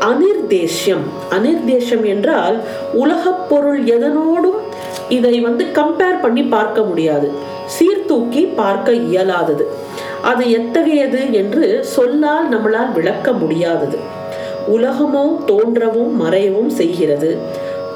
அனிர்தேஷ்யம். 0.00 1.04
அனிர்தேஷ்யம் 1.30 2.04
என்றால் 2.04 2.60
உலகப் 2.92 3.48
பொருள் 3.48 3.84
எதனோடும் 3.84 4.58
இதை 5.08 5.40
வந்து 5.40 5.64
கம்பேர் 5.74 6.20
பண்ணி 6.20 6.42
பார்க்க 6.42 6.82
முடியாது. 6.82 7.30
சீர்தூக்கி 7.66 8.42
பார்க்க 8.44 8.92
இயலாதது. 8.92 9.66
அது 10.22 10.50
எத்தகையது 10.50 11.32
என்று 11.32 11.84
சொல்லால் 11.84 12.48
நம்மளால் 12.48 12.92
விளக்க 12.92 13.32
முடியாதது. 13.32 13.98
உலகமோ 14.68 15.24
தோன்றவும் 15.46 16.12
மறையவும் 16.20 16.72
செய்கிறது. 16.80 17.38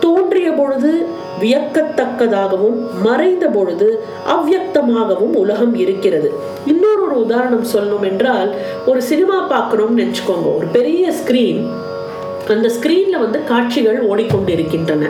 தோன்றிய 0.00 0.52
பொழுது 0.52 1.06
வியக்கத்தக்கதாகவும் 1.40 2.78
மறைந்த 3.02 3.46
பொழுது 3.46 4.04
அவ்வியக்தமாகவும் 4.34 5.34
உலகம் 5.34 5.74
இருக்கிறது. 5.74 6.32
இன்னொரு 6.66 7.02
ஒரு 7.06 7.16
உதாரணம் 7.24 7.66
சொல்லணும் 7.74 8.02
என்றால் 8.02 8.54
ஒரு 8.86 9.02
சினிமா 9.02 9.40
பார்க்கணும்னு 9.40 10.00
நினச்சிக்கோங்க. 10.02 10.56
ஒரு 10.56 10.66
பெரிய 10.72 11.10
ஸ்கிரீன் 11.10 11.60
அந்த 12.54 12.68
ஸ்கிரீன்ல 12.68 13.18
வந்து 13.18 13.44
காட்சிகள் 13.44 14.00
ஓடிக்கொண்டு 14.00 14.52
இருக்கின்றன 14.52 15.06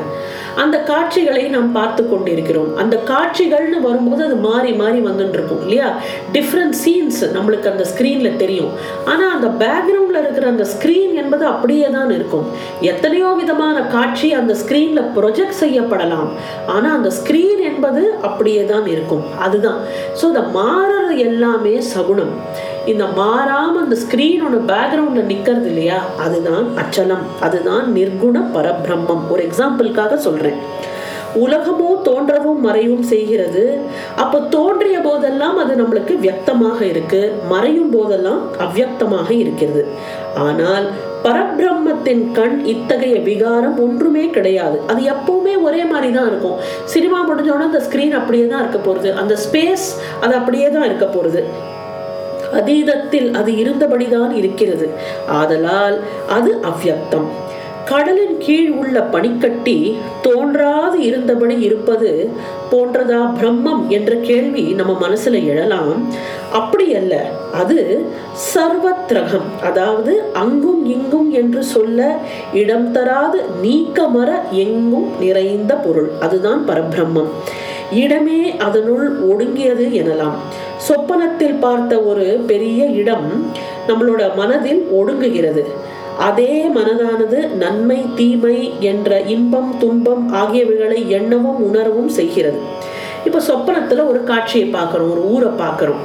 அந்த 0.62 0.76
காட்சிகளை 0.90 1.42
நாம் 1.54 1.70
பார்த்து 1.78 2.02
கொண்டிருக்கிறோம். 2.10 2.70
அந்த 2.82 2.96
காட்சிகள்னு 3.10 3.80
வரும்போது 3.86 4.22
அது 4.26 4.36
மாறி 4.48 4.70
மாறி 4.82 5.00
வந்துட்டு 5.08 5.36
இருக்கும் 5.38 5.62
இல்லையா? 5.66 5.88
டிஃப்ரெண்ட் 6.36 6.76
சீன்ஸ் 6.82 7.22
நம்மளுக்கு 7.36 7.70
அந்த 7.72 7.84
ஸ்க்ரீனில் 7.92 8.38
தெரியும். 8.42 8.70
ஆனால் 9.12 9.34
அந்த 9.36 9.48
பேக்ரவுண்ட்ல 9.62 10.22
இருக்கிற 10.25 10.46
அந்த 10.54 10.66
ஸ்க்ரீன் 10.75 11.14
என்பது 11.22 11.44
அப்படியே 11.54 11.88
தான் 11.96 12.12
இருக்கும். 12.18 12.46
எத்தனையோ 12.92 13.30
விதமான 13.42 13.82
காட்சி 13.96 14.30
அந்த 14.40 14.54
ஸ்க்ரீனில் 14.62 15.10
ப்ரொஜெக்ட் 15.18 15.60
செய்யப்படலாம். 15.64 16.30
ஆனால் 16.75 16.96
அந்த 16.98 17.12
ஸ்க்ரீன் 17.18 17.62
என்பது 17.72 18.04
அப்படியே 18.28 18.64
தான் 18.72 18.86
இருக்கும். 18.94 19.25
அதுதான். 19.46 19.80
ஸோ 20.20 20.25
இந்த 20.32 20.44
மாறுறது 20.58 21.16
எல்லாமே 21.28 21.75
சகுனம். 21.92 22.34
இந்த 22.90 23.04
மாறாம 23.18 23.78
அந்த 23.84 23.96
ஸ்கிரீனோட 24.02 24.56
பேக்ரவுண்ட்ல 24.70 25.22
நிக்கிறது 25.30 25.68
இல்லையா? 25.70 25.96
அதுதான் 26.25 26.66
அச்சலம். 26.82 27.25
அதுதான் 27.46 27.86
நிர்குண 27.96 28.42
பரபிரம்மம். 28.56 29.25
ஒரு 29.32 29.42
எக்ஸாம்பிளுக்காக 29.48 30.16
சொல்றேன். 30.26 30.45
உலகமோ 31.44 31.88
தோன்றவும் 32.06 32.60
மறைவும் 32.66 33.06
செய்கிறது. 33.12 33.64
அப்போ 34.22 34.38
தோன்றிய 34.54 34.98
போதெல்லாம் 35.06 35.56
அது 35.62 35.72
நம்மளுக்கு 35.80 36.14
வியக்தமாக 36.22 36.78
இருக்கு. 36.92 37.20
மறையும் 37.52 37.90
போதெல்லாம் 37.96 38.40
அவ்வியக்தமாக 38.64 39.28
இருக்கிறது. 39.42 39.82
ஆனால் 40.46 40.86
பரபிரம்மத்தின் 41.26 42.24
கண் 42.38 42.56
இத்தகைய 42.72 43.16
விகாரம் 43.28 43.78
ஒன்றுமே 43.86 44.24
கிடையாது. 44.36 44.76
அது 44.90 45.00
எப்பவுமே 45.14 45.54
ஒரே 45.68 45.82
மாதிரி 45.92 46.10
தான் 46.16 46.28
இருக்கும். 46.30 46.58
சினிமா 46.94 47.20
முடிஞ்சோடனே 47.30 47.68
அந்த 47.70 47.82
ஸ்கிரீன் 47.86 48.18
அப்படியே 48.20 48.46
தான் 48.52 48.62
இருக்க 48.64 48.80
போறது. 48.88 49.10
அந்த 49.22 49.36
ஸ்பேஸ் 49.46 49.86
அது 50.24 50.34
அப்படியே 50.40 50.68
தான் 50.76 50.86
இருக்க 50.90 51.08
போறது. 51.16 51.42
அதீதத்தில் 52.60 53.28
அது 53.40 53.50
இருந்தபடிதான் 53.62 54.32
இருக்கிறது. 54.40 54.88
ஆதலால் 55.40 55.96
அது 56.36 56.50
அவ்வியக்தம். 56.70 57.28
கடலின் 57.86 58.38
கீழ் 58.38 58.70
உள்ள 58.70 59.02
பனிக்கட்டி 59.02 59.96
தோன்றாது 60.22 61.00
இருந்தபடி 61.00 61.60
இருப்பது 61.60 62.30
போன்றதா 62.70 63.32
பிரம்மம் 63.40 63.88
என்ற 63.88 64.14
கேள்வி 64.14 64.60
நம்ம 64.60 64.98
மனசுல 65.08 65.44
எழலாம். 65.44 66.08
அப்படி 66.52 66.94
அல்ல. 66.94 67.30
அது 67.52 68.04
சர்வத்ரகம் 68.54 69.64
அதாவது 69.64 70.22
அங்கும் 70.32 70.86
இங்கும் 70.86 71.32
என்று 71.32 71.62
சொல்ல 71.62 72.16
இடம் 72.52 72.92
தராது 72.92 73.44
நீக்கமர 73.62 74.32
எங்கும் 74.50 75.10
நிறைந்த 75.20 75.74
பொருள். 75.74 76.10
அதுதான் 76.20 76.68
பரபிரம்மம். 76.68 77.30
இடமே 77.92 78.56
அதனுள் 78.56 79.26
ஒடுங்கியது 79.28 79.88
எனலாம். 79.92 80.36
சொப்பனத்தில் 80.76 81.54
பார்த்த 81.54 82.00
ஒரு 82.00 82.42
பெரிய 82.46 82.84
இடம் 82.84 83.46
நம்மளோட 83.88 84.34
மனதில் 84.34 84.88
ஒடுங்குகிறது. 84.92 85.64
அதே 86.26 86.52
மனதானது 86.76 87.38
நன்மை 87.62 87.99
தீமை 88.18 88.58
என்ற 88.90 89.18
இன்பம் 89.35 89.73
துன்பம் 89.82 90.26
ஆகியவைகளை 90.42 91.00
எண்ணவும் 91.18 91.58
உணரவும் 91.68 92.12
செய்கிறது. 92.18 92.61
இப்போ 93.26 93.40
சொப்பனத்துல 93.49 94.04
ஒரு 94.12 94.23
காட்சியை 94.30 94.68
பார்க்குறோம் 94.76 95.11
ஒரு 95.14 95.25
ஊரை 95.35 95.50
பார்க்குறோம். 95.64 96.04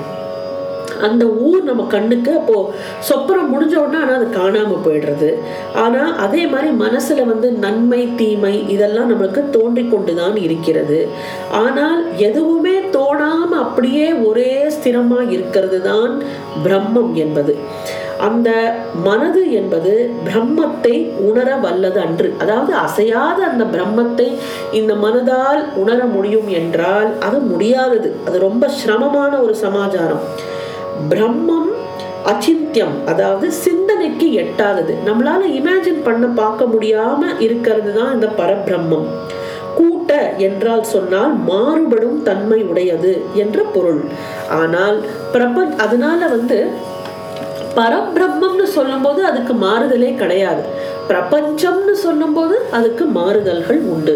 அந்த 1.08 1.24
ஊர் 1.48 1.62
நம்ம 1.68 1.84
கண்ணுக்கு 1.94 2.32
அப்போ 2.40 2.58
சொப்பனம் 3.08 3.52
முடிஞ்ச 3.54 3.76
உடனே 3.84 4.00
ஆனால் 4.02 4.18
அது 4.18 4.28
காணாமல் 4.40 4.84
போயிடுறது. 4.86 5.30
ஆனால் 5.84 6.12
அதே 6.26 6.42
மாதிரி 6.54 6.70
மனசுல 6.84 7.26
வந்து 7.32 7.48
நன்மை 7.66 8.02
தீமை 8.20 8.54
இதெல்லாம் 8.76 9.10
நம்மளுக்கு 9.12 9.44
தோன்றி 9.56 9.84
கொண்டு 9.94 10.16
தான் 10.22 10.38
இருக்கிறது. 10.48 11.00
ஆனால் 11.64 12.02
எதுவுமே 12.28 12.76
தோணாம 12.98 13.50
அப்படியே 13.66 14.08
ஒரே 14.28 14.54
ஸ்திரமா 14.78 15.22
இருக்கிறது 15.36 15.82
தான் 15.90 16.14
பிரம்மம் 16.66 17.14
என்பது. 17.26 17.56
அந்த 18.28 18.50
மனது 19.06 19.44
என்பது 19.60 19.94
பிரம்மத்தை 20.26 20.96
உணர 21.30 21.50
வல்லது 21.66 22.00
அன்று. 22.06 22.30
அதாவது 22.44 22.74
அசையாத 22.86 23.40
அந்த 23.52 23.64
பிரம்மத்தை 23.76 24.28
இந்த 24.80 24.94
மனதால் 25.06 25.62
உணர 25.84 26.00
முடியும் 26.16 26.50
என்றால் 26.60 27.10
அது 27.28 27.40
முடியாதது. 27.52 28.12
அது 28.28 28.40
ரொம்ப 28.48 28.70
சிரமமான 28.80 29.32
ஒரு 29.46 29.56
சமாச்சாரம். 29.66 30.24
பிரம்மம் 31.14 31.70
அச்சித்தியம் 32.32 32.96
அதாவது 33.12 33.46
சிந்தனைக்கு 33.66 34.28
எட்டாதது. 34.44 34.94
நம்மளால 35.08 35.48
இமேஜின் 35.60 36.04
பண்ண 36.08 36.26
பார்க்க 36.42 36.66
முடியாம 36.74 37.22
இருக்கிறது 37.46 37.92
தான் 38.00 38.14
இந்த 38.16 38.28
பரபிரம்மம். 38.40 39.08
கூட்ட 39.78 40.14
என்றால் 40.48 40.86
சொன்னால் 40.94 41.34
மாறுபடும் 41.50 42.18
தன்மை 42.30 42.60
உடையது 42.72 43.14
என்ற 43.44 43.60
பொருள். 43.76 44.02
ஆனால் 44.62 44.98
பிரபஞ்ச 45.36 45.76
அதனால 45.86 46.20
வந்து 46.38 46.60
பரபிரம்மம்னு 47.76 48.68
சொல்லும்போது 48.78 49.26
அதுக்கு 49.26 49.54
மாறுதலே 49.54 50.16
கிடையாது. 50.16 50.64
பிரபஞ்சம்னு 51.10 51.96
சொல்லும்போது 52.06 52.56
அதுக்கு 52.72 53.06
மாறுதல்கள் 53.06 53.82
உண்டு. 53.94 54.16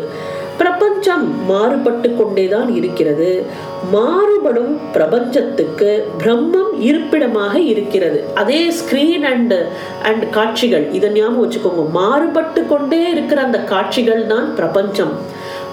பிரபஞ்சம் 0.58 1.46
மாறுபட்டு 1.46 2.16
கொண்டேதான் 2.16 2.70
இருக்கிறது. 2.76 3.46
மாறுபடும் 3.92 4.80
பிரபஞ்சத்துக்கு 4.92 5.90
பிரம்மம் 6.20 6.72
இருப்பிடமாக 6.80 7.60
இருக்கிறது. 7.60 8.24
அதே 8.36 8.72
ஸ்கிரீன் 8.80 9.26
அண்ட் 9.32 9.56
அண்ட் 10.04 10.30
காட்சிகள் 10.30 10.86
இதை 10.92 11.10
ஞாபகம் 11.10 11.42
வச்சுக்கோங்க. 11.44 11.92
மாறுபட்டு 11.92 12.68
கொண்டே 12.68 13.10
இருக்கிற 13.10 13.42
அந்த 13.42 13.60
காட்சிகள் 13.74 14.24
தான் 14.28 14.56
பிரபஞ்சம். 14.56 15.14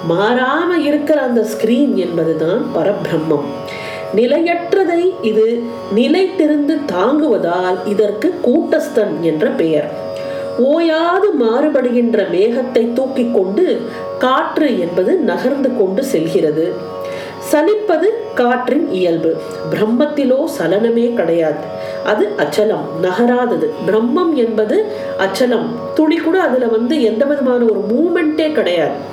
மாறாம 0.09 0.69
இருக்கிற 0.89 1.21
அந்த 1.21 1.41
ஸ்கிரீன் 1.53 1.95
என்பதுதான் 2.05 2.61
பரபிரம்மம். 2.77 3.47
நிலையற்றதை 4.15 5.13
இது 5.21 5.63
நிலைத்திருந்து 5.95 6.79
தாங்குவதால் 6.85 7.77
இதற்கு 7.85 8.33
கூட்டஸ்தன் 8.45 9.19
என்ற 9.21 9.47
பெயர். 9.47 9.91
ஓயாது 10.57 11.33
மாறுபடுகின்ற 11.39 12.29
மேகத்தை 12.31 12.93
தூக்கி 12.93 13.31
கொண்டு 13.33 13.81
காற்று 14.19 14.79
என்பது 14.79 15.15
நகர்ந்து 15.15 15.77
கொண்டு 15.77 16.03
செல்கிறது. 16.03 16.73
சலிப்பது 17.39 18.13
காற்றின் 18.35 18.91
இயல்பு. 18.91 19.35
பிரம்மத்திலோ 19.71 20.45
சலனமே 20.59 21.13
கிடையாது. 21.13 21.63
அது 22.05 22.27
அச்சலம் 22.37 22.85
நகராதது. 23.01 23.73
பிரம்மம் 23.87 24.33
என்பது 24.33 24.85
அச்சலம். 25.19 25.67
துளி 25.93 26.15
கூட 26.15 26.41
அதுல 26.41 26.65
வந்து 26.65 27.03
எந்த 27.03 27.25
விதமான 27.25 27.63
ஒரு 27.63 27.83
மூமெண்டே 27.89 28.51
கிடையாது. 28.51 29.11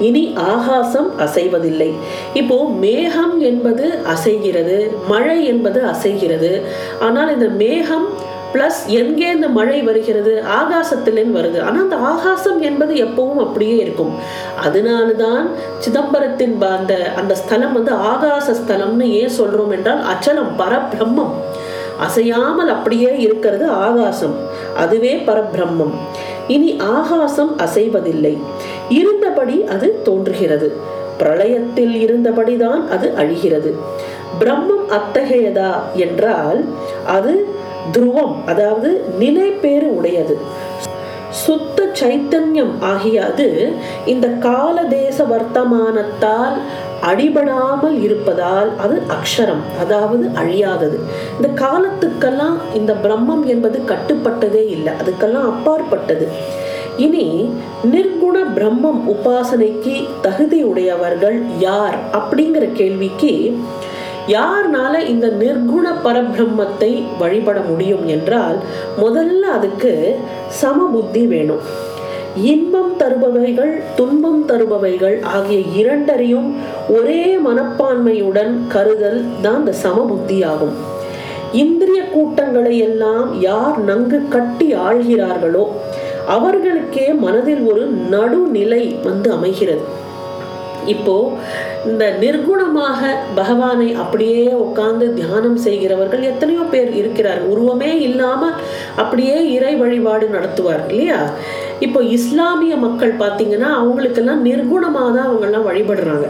இனி 0.00 0.34
ஆகாசம் 0.36 1.10
அசைவதில்லை. 1.18 1.90
இப்போ 2.34 2.56
மேகம் 2.68 3.40
என்பது 3.40 3.98
அசைகிறது 4.14 4.78
மழை 5.08 5.44
என்பது 5.44 5.82
அசைகிறது. 5.84 6.62
ஆனால் 7.00 7.32
இந்த 7.32 7.48
மேகம் 7.48 8.06
பிளஸ் 8.54 8.80
எங்கே 8.86 9.30
இந்த 9.30 9.48
மழை 9.48 9.82
வருகிறது? 9.82 10.42
ஆகாசத்திலேன்னு 10.60 11.36
வருது. 11.38 11.58
ஆனால் 11.60 11.82
அந்த 11.82 11.96
ஆகாசம் 11.96 12.60
என்பது 12.60 12.94
எப்பவும் 12.94 13.42
அப்படியே 13.44 13.76
இருக்கும். 13.76 14.12
அதனால 14.56 15.06
தான் 15.12 15.50
சிதம்பரத்தின் 15.78 16.62
அந்த 16.62 17.12
அந்த 17.16 17.34
ஸ்தலம் 17.34 17.72
வந்து 17.72 17.92
ஆகாச 17.92 18.54
ஸ்தலம்னு 18.62 19.08
ஏன் 19.22 19.36
சொல்றோம் 19.40 19.70
என்றால் 19.70 20.02
அச்சலம் 20.12 20.52
பரபிரம்மம். 20.60 21.34
அசையாமல் 22.06 22.68
அப்படியே 22.68 23.18
இருக்கிறது 23.18 23.68
ஆகாசம். 23.68 24.34
அதுவே 24.76 25.22
பரபிரம்மம். 25.26 25.92
இனி 26.48 26.78
ஆகாசம் 26.78 27.52
அசைவதில்லை. 27.58 28.36
இருந்தபடி 28.90 29.64
அது 29.64 30.02
தோன்றுகிறது. 30.02 30.76
பிரளயத்தில் 31.18 31.94
இருந்தபடிதான் 31.94 32.88
அது 32.88 33.12
அழிகிறது. 33.16 33.74
பிரம்மம் 34.40 34.86
அத்தகையதா 34.90 35.72
என்றால் 35.94 36.64
அது 37.06 37.46
துருவம் 37.92 38.34
அதாவது 38.46 39.04
நிலைப்பேறு 39.18 39.96
உடையது. 39.96 40.38
சுத்த 41.30 41.88
சைத்தன்யம் 42.00 42.80
ஆகிய 42.80 43.24
அது 43.24 43.72
இந்த 44.06 44.28
கால 44.28 44.82
தேச 44.82 45.24
வர்த்தமானத்தால் 45.24 46.56
அடிபடாமல் 47.02 48.02
இருப்பதால் 48.02 48.76
அது 48.76 49.02
அக்ஷரம் 49.08 49.62
அதாவது 49.80 50.28
அழியாதது. 50.42 50.98
இந்த 51.36 51.48
காலத்துக்கெல்லாம் 51.62 52.58
இந்த 52.74 52.94
பிரம்மம் 52.94 53.44
என்பது 53.46 53.80
கட்டுப்பட்டதே 53.86 54.66
இல்லை 54.68 54.92
அதுக்கெல்லாம் 55.00 55.48
அப்பாற்பட்டது. 55.52 56.26
இனி 56.98 57.50
நிர்குண 57.84 58.38
பிரம்மம் 58.54 59.08
உபாசனைக்கு 59.08 60.06
தகுதி 60.22 60.62
உடையவர்கள் 60.62 61.42
யார் 61.58 61.98
அப்படிங்கிற 62.12 62.72
கேள்விக்கு 62.72 63.56
யார்னால 64.28 64.98
இந்த 65.06 65.26
நிர்குண 65.28 65.92
பரபிரம்மத்தை 66.04 67.04
வழிபட 67.18 67.60
முடியும் 67.60 68.06
என்றால் 68.06 68.58
முதல்ல 68.98 69.40
அதுக்கு 69.40 70.18
சமபுத்தி 70.62 71.26
வேணும். 71.26 71.60
இன்பம் 72.34 72.96
தருபவைகள் 72.96 73.82
துன்பம் 73.96 74.46
தருபவைகள் 74.46 75.22
ஆகிய 75.22 75.60
இரண்டரையும் 75.84 76.54
ஒரே 76.88 77.36
மனப்பான்மையுடன் 77.36 78.66
கருதல் 78.68 79.24
தான் 79.42 79.56
இந்த 79.56 79.74
சமபுத்தி 79.82 80.44
ஆகும் 80.44 80.74
இந்திரிய 81.52 82.02
கூட்டங்களை 82.04 82.78
எல்லாம் 82.78 83.40
யார் 83.40 83.78
நன்கு 83.78 84.28
கட்டி 84.28 84.74
ஆழ்கிறார்களோ 84.74 85.70
அவர்களுக்கே 86.26 87.06
மனதில் 87.24 87.62
ஒரு 87.70 87.84
நடுநிலை 88.14 88.82
வந்து 89.08 89.32
அமைகிறது. 89.32 89.84
இப்போ 90.92 91.14
இந்த 91.90 92.04
நிர்குணமாக 92.22 93.00
பகவானை 93.34 93.94
அப்படியே 94.02 94.42
உட்கார்ந்து 94.64 95.06
தியானம் 95.14 95.56
செய்கிறவர்கள் 95.56 96.22
எத்தனையோ 96.30 96.62
பேர் 96.72 96.90
இருக்கிறார். 97.00 97.40
உருவமே 97.52 97.90
இல்லாம 98.08 98.42
அப்படியே 98.96 99.36
இறை 99.56 99.72
வழிபாடு 99.82 100.28
நடத்துவார் 100.28 100.82
இல்லையா? 100.88 101.20
இப்போ 101.86 102.02
இஸ்லாமிய 102.16 102.76
மக்கள் 102.76 103.14
பார்த்தீங்கன்னா 103.22 103.70
அவங்களுக்கெல்லாம் 103.80 104.44
நிர்குணமாக 104.48 105.08
தான் 105.16 105.28
அவங்கெல்லாம் 105.28 105.68
வழிபடுறாங்க. 105.70 106.28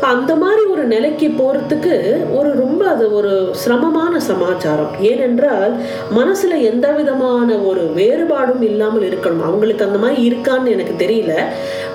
அந்த 0.00 0.36
மாதிரி 0.36 0.62
ஒரு 0.62 0.84
நிலைக்கு 0.84 1.28
போறதுக்கு 1.28 2.16
ஒரு 2.34 2.52
ரொம்ப 2.52 2.86
அது 2.86 3.14
ஒரு 3.14 3.48
சிரமமான 3.52 4.20
சமாச்சாரம். 4.20 4.90
ஏனென்றால் 5.00 5.76
மனசுல 6.16 6.62
எந்த 6.62 6.92
விதமான 6.92 7.56
ஒரு 7.56 7.92
வேறுபாடும் 7.96 8.62
இல்லாமல் 8.62 9.02
இருக்கணும். 9.02 9.42
அவங்களுக்கு 9.42 9.84
அந்த 9.84 9.98
மாதிரி 9.98 10.30
இருக்கான்னு 10.30 10.68
எனக்கு 10.68 11.06
தெரியல. 11.06 11.42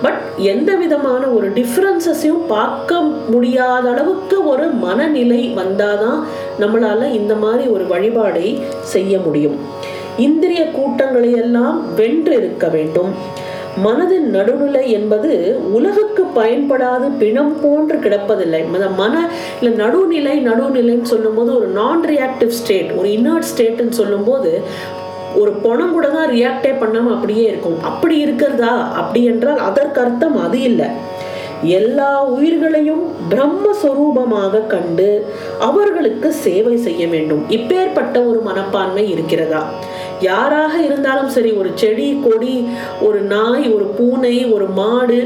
பட் 0.01 0.21
எந்த 0.37 0.75
விதமான 0.75 1.27
ஒரு 1.27 1.51
டிஃப்ரென்சஸையும் 1.51 2.45
பார்க்க 2.47 3.01
முடியாத 3.01 3.89
அளவுக்கு 3.89 4.47
ஒரு 4.47 4.67
மனநிலை 4.67 5.53
வந்தாதான் 5.55 6.19
நம்மளால 6.59 7.13
இந்த 7.13 7.35
மாதிரி 7.35 7.69
ஒரு 7.69 7.83
வழிபாடை 7.83 8.59
செய்ய 8.81 9.19
முடியும். 9.19 9.59
இந்திரிய 10.17 10.71
கூட்டங்களை 10.71 11.31
எல்லாம் 11.31 11.93
வென்று 11.95 12.35
இருக்க 12.35 12.67
வேண்டும். 12.67 13.43
மனதின் 13.83 14.27
நடுநிலை 14.35 14.91
என்பது 14.91 15.31
உலகுக்கு 15.77 16.23
பயன்படாது 16.35 17.07
பிணம் 17.21 17.61
போன்று 17.61 17.97
கிடப்பதில்லை. 17.97 18.61
மன 18.99 19.13
இல்லை 19.59 19.77
நடுநிலை 19.83 20.35
நடுநிலைன்னு 20.47 21.11
சொல்லும்போது 21.13 21.51
ஒரு 21.57 21.67
நான் 21.67 22.03
ரியாக்டிவ் 22.05 22.53
ஸ்டேட் 22.59 22.91
ஒரு 22.97 23.09
இன்னர்ட் 23.17 23.49
ஸ்டேட்னு 23.51 23.99
சொல்லும்போது 24.01 24.61
ஒரு 25.41 25.51
பணம் 25.51 25.93
கூட 25.93 26.07
தான் 26.09 26.29
ரியாக்டே 26.29 26.71
பண்ணாம 26.81 27.11
அப்படியே 27.15 27.45
இருக்கும். 27.51 27.77
அப்படி 27.83 28.17
இருக்கிறதா? 28.17 28.73
அப்படி 28.91 29.23
என்றால் 29.25 29.57
அதற்கு 29.57 30.01
அர்த்தம் 30.01 30.37
அது 30.37 30.59
இல்லை. 30.61 30.87
எல்லா 31.63 32.23
உயிர்களையும் 32.23 33.03
பிரம்மஸ்வரூபமாக 33.29 34.67
கண்டு 34.67 35.09
அவர்களுக்கு 35.59 36.33
சேவை 36.33 36.77
செய்ய 36.77 37.07
வேண்டும். 37.07 37.43
இப்பேற்பட்ட 37.49 38.15
ஒரு 38.29 38.39
மனப்பான்மை 38.39 39.11
இருக்கிறதா? 39.11 39.61
யாராக 40.21 40.81
இருந்தாலும் 40.81 41.29
சரி 41.29 41.51
ஒரு 41.51 41.71
செடி 41.75 42.19
கொடி 42.25 42.55
ஒரு 43.01 43.21
நாய் 43.21 43.65
ஒரு 43.73 43.85
பூனை 43.97 44.45
ஒரு 44.45 44.67
மாடு 44.67 45.19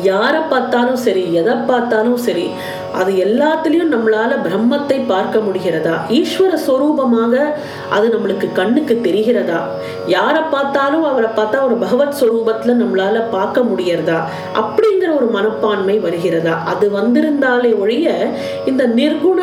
யாரை 0.00 0.40
பார்த்தாலும் 0.40 0.96
சரி 0.96 1.34
எதை 1.34 1.54
பார்த்தாலும் 1.54 2.16
சரி 2.16 2.50
அது 2.92 3.12
எல்லாத்துலேயும் 3.12 3.92
நம்மளால 3.92 4.36
பிரம்மத்தை 4.44 5.06
பார்க்க 5.06 5.38
முடிகிறதா? 5.38 5.94
ஈஸ்வர 6.08 6.58
ஸ்வரூபமாக 6.66 7.52
அது 7.90 8.08
நம்மளுக்கு 8.08 8.52
கண்ணுக்கு 8.52 9.00
தெரிகிறதா? 9.02 9.60
யாரை 10.06 10.42
பார்த்தாலும் 10.42 11.04
அவரை 11.04 11.30
பார்த்தா 11.36 11.64
ஒரு 11.64 11.74
பகவத் 11.74 12.14
ஸ்வரூபத்தில் 12.20 12.84
நம்மளால 12.84 13.30
பார்க்க 13.30 13.60
முடியறதா? 13.60 14.20
அப்படிங்கிற 14.54 15.16
ஒரு 15.16 15.26
மனப்பான்மை 15.26 15.98
வருகிறதா? 15.98 16.64
அது 16.64 16.90
வந்திருந்தாலே 16.90 17.78
ஒழிய 17.78 18.30
இந்த 18.66 18.86
நிர்குண 18.86 19.40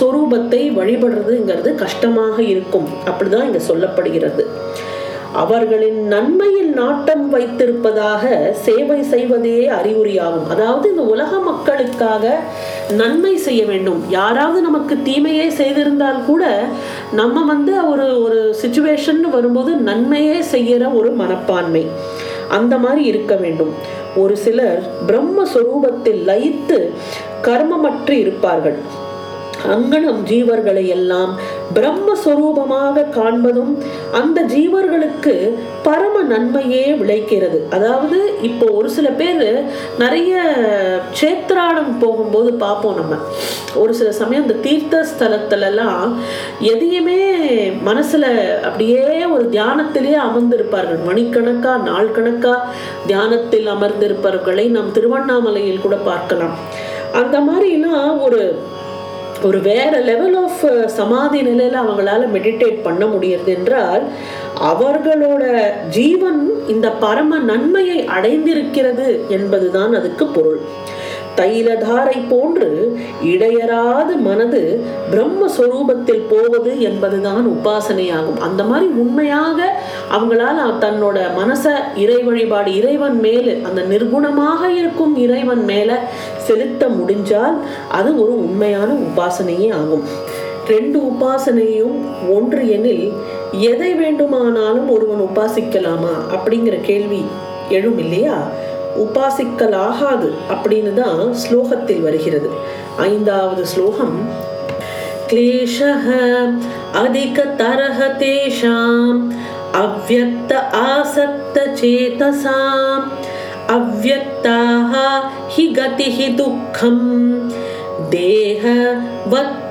ஸ்வரூபத்தை 0.00 0.72
வழிபடுறதுங்கிறது 0.72 1.74
கஷ்டமாக 1.74 2.42
இருக்கும். 2.42 2.88
அப்படிதான் 3.04 3.44
இங்க 3.44 3.58
சொல்லப்படுகிறது. 3.68 4.55
அவர்களின் 5.42 6.00
நன்மையில் 6.12 6.70
நாட்டம் 6.70 7.24
வைத்திருப்பதாக 7.34 8.24
சேவை 8.66 8.98
செய்வதே 9.12 9.56
அறிகுறியாகும். 9.78 10.48
அதாவது 10.50 10.86
இந்த 10.90 11.02
உலக 11.14 11.38
மக்களுக்காக 11.38 12.24
நன்மை 13.00 13.36
செய்ய 13.46 13.64
வேண்டும். 13.64 14.00
யாராவது 14.08 14.60
நமக்கு 14.60 14.96
தீமையே 15.08 15.48
செய்திருந்தால் 15.60 16.24
கூட 16.26 16.44
நம்ம 17.12 17.44
வந்து 17.52 17.74
ஒரு 17.90 18.06
ஒரு 18.22 18.40
சுச்சுவேஷன் 18.62 19.20
வரும்போது 19.36 19.72
நன்மையே 19.90 20.38
செய்யற 20.54 20.94
ஒரு 20.94 21.10
மனப்பான்மை. 21.22 21.84
அந்த 22.58 22.74
மாதிரி 22.78 23.04
இருக்க 23.12 23.34
வேண்டும். 23.44 23.72
ஒரு 24.16 24.36
சிலர் 24.36 24.82
பிரம்மஸ்வரூபத்தில் 25.06 26.22
லயித்து 26.30 26.78
கர்மமற்று 27.42 28.14
இருப்பார்கள். 28.24 28.78
அங்கனம் 29.74 30.20
ஜீவர்களை 30.30 30.86
எல்லாம் 30.86 31.32
பிரம்மஸ்வரூபமாக 31.76 33.04
காண்பதும் 33.16 33.72
அந்த 34.12 34.42
ஜீவர்களுக்கு 34.42 35.34
பரம 35.82 36.22
நன்மையே 36.22 36.84
விளைக்கிறது. 37.00 37.58
அதாவது 37.70 38.18
இப்போ 38.42 38.66
ஒரு 38.78 38.88
சில 38.90 39.08
பேர் 39.08 39.42
நிறைய 39.98 40.42
சேத்ராடம் 41.20 41.92
போகும்போது 41.98 42.52
பார்ப்போம் 42.52 42.98
நம்ம. 43.00 43.16
ஒரு 43.74 43.94
சில 43.94 44.12
சமயம் 44.12 44.42
அந்த 44.42 44.54
தீர்த்த 44.54 45.04
ஸ்தலத்துலலாம் 45.12 46.14
எதையுமே 46.72 47.20
மனசுல 47.88 48.24
அப்படியே 48.62 49.24
ஒரு 49.26 49.48
தியானத்திலேயே 49.56 50.18
அமர்ந்திருப்பார்கள். 50.28 51.00
மணிக்கணக்கா 51.08 51.82
நாள் 51.82 52.14
கணக்கா 52.18 52.54
தியானத்தில் 53.06 53.66
அமர்ந்திருப்பவர்களை 53.66 54.68
நாம் 54.68 54.92
திருவண்ணாமலையில் 54.92 55.80
கூட 55.80 55.96
பார்க்கலாம். 55.96 56.56
அந்த 57.12 57.40
மாதிரிலாம் 57.40 58.22
ஒரு 58.22 58.40
ஒரு 59.42 59.58
வேற 59.60 60.00
லெவல் 60.00 60.34
ஆஃப் 60.34 60.60
uh, 60.64 60.86
சமாதி 60.86 61.40
நிலையில 61.42 61.80
அவங்களால 61.82 62.26
மெடிடேட் 62.32 62.78
பண்ண 62.82 63.04
முடியுது 63.06 63.44
என்றால் 63.44 64.04
அவர்களோட 64.62 65.44
ஜீவன் 65.88 66.40
இந்த 66.68 66.90
பரம 66.90 67.38
நன்மையை 67.38 67.98
அடைந்திருக்கிறது 68.06 69.28
என்பதுதான் 69.28 69.94
அதுக்கு 69.94 70.26
பொருள். 70.26 70.60
தைலதாரை 71.36 72.22
போன்று 72.28 72.98
இடையராது 73.24 74.16
மனது 74.20 74.84
பிரம்மஸ்வரூபத்தில் 75.10 76.24
போவது 76.30 76.80
என்பதுதான் 76.80 77.46
உபாசனையாகும். 77.48 78.38
அந்த 78.38 78.64
மாதிரி 78.64 78.92
உண்மையாக 78.92 79.80
அவங்களால 80.12 80.58
தன்னோட 80.80 81.18
மனச 81.38 81.74
இறை 81.96 82.22
வழிபாடு 82.22 82.76
இறைவன் 82.76 83.20
மேல 83.20 83.52
அந்த 83.62 83.82
நிர்குணமாக 83.82 84.68
இருக்கும் 84.76 85.16
இறைவன் 85.16 85.64
மேல 85.64 86.00
செலுத்த 86.38 86.88
முடிஞ்சால் 86.88 87.56
அது 87.90 88.22
ஒரு 88.22 88.38
உண்மையான 88.38 88.92
உபாசனையே 88.92 89.72
ஆகும். 89.72 90.02
ரெண்டு 90.68 90.98
உபாசனையும் 90.98 91.96
ஒன்று 92.34 92.70
எனில் 92.70 93.12
எதை 93.52 93.94
வேண்டுமானாலும் 93.94 94.90
ஒருவன் 94.90 95.28
உபாசிக்கலாமா? 95.28 96.14
அப்படிங்கிற 96.30 96.80
கேள்வி 96.80 97.22
எழும் 97.68 97.98
இல்லையா? 97.98 98.48
உபாசிக்கலாகாது 99.03 100.29
அப்படின்னு 100.53 100.93
தான் 101.01 101.21
ஸ்லோகத்தில் 101.43 102.01
வருகிறது 102.01 102.49
ஐந்தாவது 103.09 103.65
ஸ்லோகம் 103.73 104.15
क्लेशः 105.29 106.05
अधिकतरः 107.01 107.99
तेषाम् 108.21 109.19
अव्यक्त 109.81 110.51
आसक्तचेतसाम् 110.87 112.25
अव्यक्ताः 113.75 114.93
हि 115.53 115.65
गतिः 115.77 116.17
दुःखम् 116.41 117.05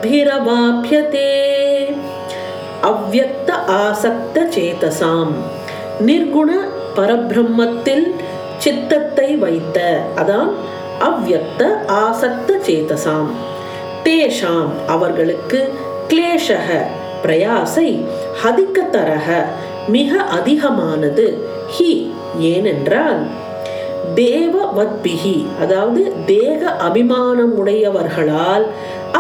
देहवद्भिरवाप्यते 0.01 1.29
அவ்யக்த 2.91 3.51
ஆசக்த 3.81 4.37
சேதசாம் 4.55 5.33
நிர்குண 6.07 6.51
பரபிரம்மத்தில் 6.97 8.07
சித்தத்தை 8.58 9.36
வைத்த 9.36 9.78
அதான் 10.16 10.50
அவ்வக்த 11.00 11.62
ஆசக்த 11.88 12.50
சேதசாம். 12.68 13.30
தேஷாம் 14.04 14.72
அவர்களுக்கு 14.88 15.70
கிளேஷக 16.08 16.70
பிரயாசை 17.24 17.90
ஹதிக்கத்தரக 18.44 19.46
மிக 19.88 20.18
அதிகமானது 20.18 21.26
ஹி 21.78 22.12
ஏனென்றால் 22.40 23.22
தேவவத்பிகி 24.16 25.46
அதாவது 25.62 26.14
தேக 26.26 26.70
அபிமானம் 26.70 27.54
உடையவர்களால் 27.58 28.66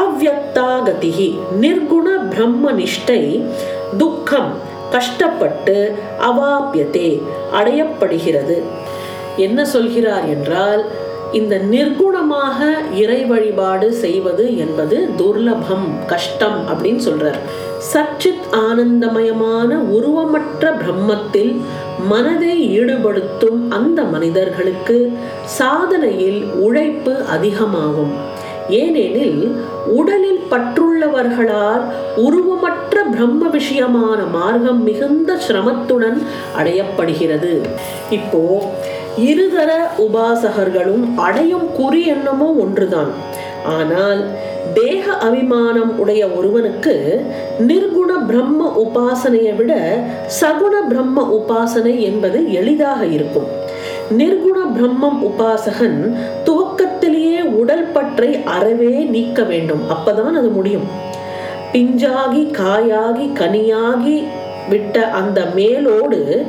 அவ்வக்தாகதிகி 0.03 1.39
நிர்குண 1.61 2.07
பிரம்ம 2.29 2.71
நிஷ்டை 2.71 3.43
துக்கம் 3.97 4.51
கஷ்டப்பட்டு 4.91 5.95
அவாப்பியதே 6.21 7.21
அடையப்படுகிறது. 7.53 8.57
என்ன 9.37 9.65
சொல்கிறார் 9.65 10.25
என்றால் 10.29 10.85
இந்த 11.31 11.55
நிர்குணமாக 11.71 12.59
இறை 12.93 13.25
வழிபாடு 13.25 13.93
செய்வது 13.93 14.57
என்பது 14.57 15.09
துர்லபம் 15.17 15.87
கஷ்டம் 16.05 16.59
அப்படின்னு 16.71 17.01
சொல்றார். 17.07 17.39
சச்சித் 17.93 18.45
ஆனந்தமயமான 18.51 19.77
உருவமற்ற 19.97 20.71
பிரம்மத்தில் 20.81 21.55
மனதை 22.07 22.79
ஈடுபடுத்தும் 22.79 23.59
அந்த 23.69 24.03
மனிதர்களுக்கு 24.03 25.17
சாதனையில் 25.59 26.43
உழைப்பு 26.51 27.15
அதிகமாகும். 27.25 28.13
ஏனெனில் 28.69 29.55
உடலில் 29.85 30.43
பற்றுள்ளவர்களால் 30.51 31.83
உருவமற்ற 32.15 33.03
பிரம்ம 33.11 33.47
விஷயமான 33.47 34.19
மார்க்கம் 34.31 34.83
மிகுந்த 34.83 35.37
சிரமத்துடன் 35.47 36.17
அடையப்படுகிறது. 36.59 37.61
இப்போ 38.09 38.71
இருதர 39.17 39.71
உபாசகர்களும் 40.05 41.05
அடையும் 41.15 41.67
குறி 41.77 42.01
எண்ணமோ 42.07 42.47
ஒன்றுதான். 42.63 43.11
ஆனால் 43.63 44.21
தேக 44.73 45.13
அபிமானம் 45.27 45.99
உடைய 45.99 46.27
ஒருவனுக்கு 46.27 46.95
நிர்குண 47.69 48.11
பிரம்ம 48.27 48.61
உபாசனையை 48.83 49.55
விட 49.55 49.73
சகுண 50.41 50.73
பிரம்ம 50.89 51.23
உபாசனை 51.37 51.99
என்பது 51.99 52.39
எளிதாக 52.51 53.05
இருக்கும். 53.05 53.47
நிர்குண 54.19 54.57
பிரம்மம் 54.75 55.19
உபாசகன் 55.29 55.99
துவக்கத்திலேயே 56.47 57.41
உடல் 57.61 57.91
பற்றை 57.91 58.43
அறவே 58.43 58.95
நீக்க 59.15 59.43
வேண்டும். 59.43 59.83
அப்பதான் 59.95 60.39
அது 60.41 60.49
முடியும். 60.49 60.87
பிஞ்சாகி 61.73 62.43
காயாகி 62.59 63.25
கனியாகி 63.39 64.17
விட்ட 64.69 65.09
அந்த 65.09 65.39
மேலோடு 65.55 66.45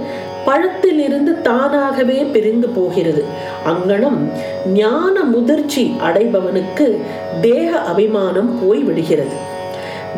பழத்திலிருந்து 0.47 1.43
தானாகவே 1.43 2.23
பிரிந்து 2.23 2.69
போகிறது. 2.69 3.25
அங்கனம் 3.67 4.19
ஞான 4.67 5.23
முதிர்ச்சி 5.23 5.97
அடைபவனுக்கு 6.05 6.97
தேக 7.41 7.79
அபிமானம் 7.79 8.59
போய்விடுகிறது. 8.63 9.37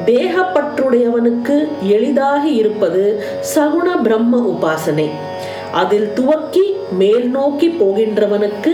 தேகப்பற்றுடையவனுக்கு 0.07 1.69
எளிதாக 1.83 2.49
இருப்பது 2.49 3.25
சகுண 3.55 4.03
பிரம்ம 4.03 4.59
உபாசனை. 4.59 5.11
அதில் 5.73 6.13
துவக்கி 6.13 6.77
மேல் 7.01 7.27
நோக்கி 7.31 7.69
போகின்றவனுக்கு 7.81 8.73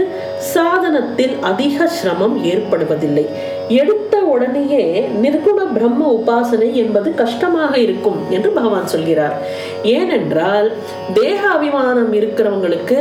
சாதனத்தில் 0.53 1.35
அதிக 1.51 1.87
சிரமம் 1.87 2.37
ஏற்படுவதில்லை. 2.45 3.27
எடுத்த 3.69 4.15
உடனேயே 4.35 4.85
நிர்குண 5.23 5.61
பிரம்ம 5.75 6.09
உபாசனை 6.19 6.69
என்பது 6.75 7.15
கஷ்டமாக 7.15 7.73
இருக்கும் 7.79 8.19
என்று 8.31 8.51
பகவான் 8.51 8.91
சொல்கிறார். 8.95 9.37
ஏனென்றால் 9.83 10.69
தேக 11.15 11.41
அபிமானம் 11.49 12.13
இருக்கிறவங்களுக்கு 12.13 12.99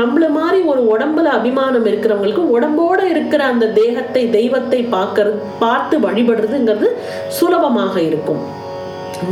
நம்மள 0.00 0.28
மாதிரி 0.38 0.60
ஒரு 0.72 0.82
உடம்புல 0.92 1.32
அபிமானம் 1.38 1.86
இருக்கிறவங்களுக்கு 1.86 2.44
உடம்போட 2.56 3.00
இருக்கிற 3.14 3.44
அந்த 3.44 3.72
தேகத்தை 3.80 4.30
தெய்வத்தை 4.30 4.82
பார்க்கறது 4.96 5.40
பார்த்து 5.58 5.98
வழிபடுறதுங்கிறது 5.98 6.90
சுலபமாக 7.28 7.96
இருக்கும். 8.02 8.44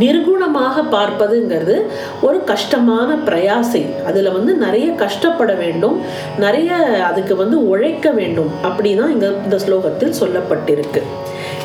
நிர்குணமாக 0.00 0.84
பார்ப்பதுங்கிறது 0.90 1.82
ஒரு 2.22 2.44
கஷ்டமான 2.44 3.16
பிரயாசை. 3.26 3.82
அதில் 4.04 4.32
வந்து 4.32 4.54
நிறைய 4.54 4.92
கஷ்டப்பட 4.92 5.54
வேண்டும். 5.54 6.00
நிறைய 6.38 6.72
அதுக்கு 7.10 7.36
வந்து 7.36 7.68
உழைக்க 7.68 8.10
வேண்டும். 8.10 8.50
அப்படிதான் 8.64 9.12
இங்கே 9.14 9.30
இந்த 9.44 9.58
ஸ்லோகத்தில் 9.66 10.18
சொல்லப்பட்டிருக்கு. 10.20 11.02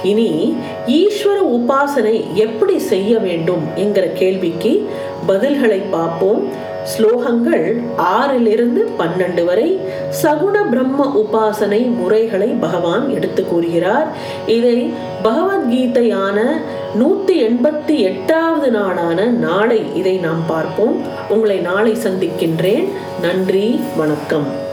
இனி 0.04 0.58
ஈஸ்வர 0.88 1.38
உபாசனை 1.58 2.34
எப்படி 2.34 2.80
செய்ய 2.80 3.18
வேண்டும் 3.18 3.64
என்கிற 3.76 4.08
கேள்விக்கு 4.08 4.90
பதில்களை 5.28 5.82
பார்ப்போம். 5.92 6.68
ஸ்லோகங்கள் 6.98 7.66
ஆறிலிருந்து 7.98 8.82
பன்னெண்டு 9.00 9.46
வரை 9.46 9.80
சகுண 10.22 10.70
பிரம்ம 10.70 11.24
உபாசனை 11.24 11.96
முறைகளை 11.96 12.48
பகவான் 12.48 13.10
எடுத்து 13.10 13.46
கூறுகிறார். 13.46 14.08
இதை 14.46 14.94
பகவத்கீதையான 15.24 16.52
நூத்தி 17.00 17.32
எண்பத்தி 17.32 17.98
எட்டாவது 17.98 18.72
நாளான 18.72 19.26
நாளை 19.26 19.96
இதை 19.96 20.18
நாம் 20.18 20.44
பார்ப்போம். 20.48 21.02
உங்களை 21.30 21.58
நாளை 21.58 21.94
சந்திக்கின்றேன். 21.94 22.88
நன்றி 23.22 23.80
வணக்கம். 23.98 24.69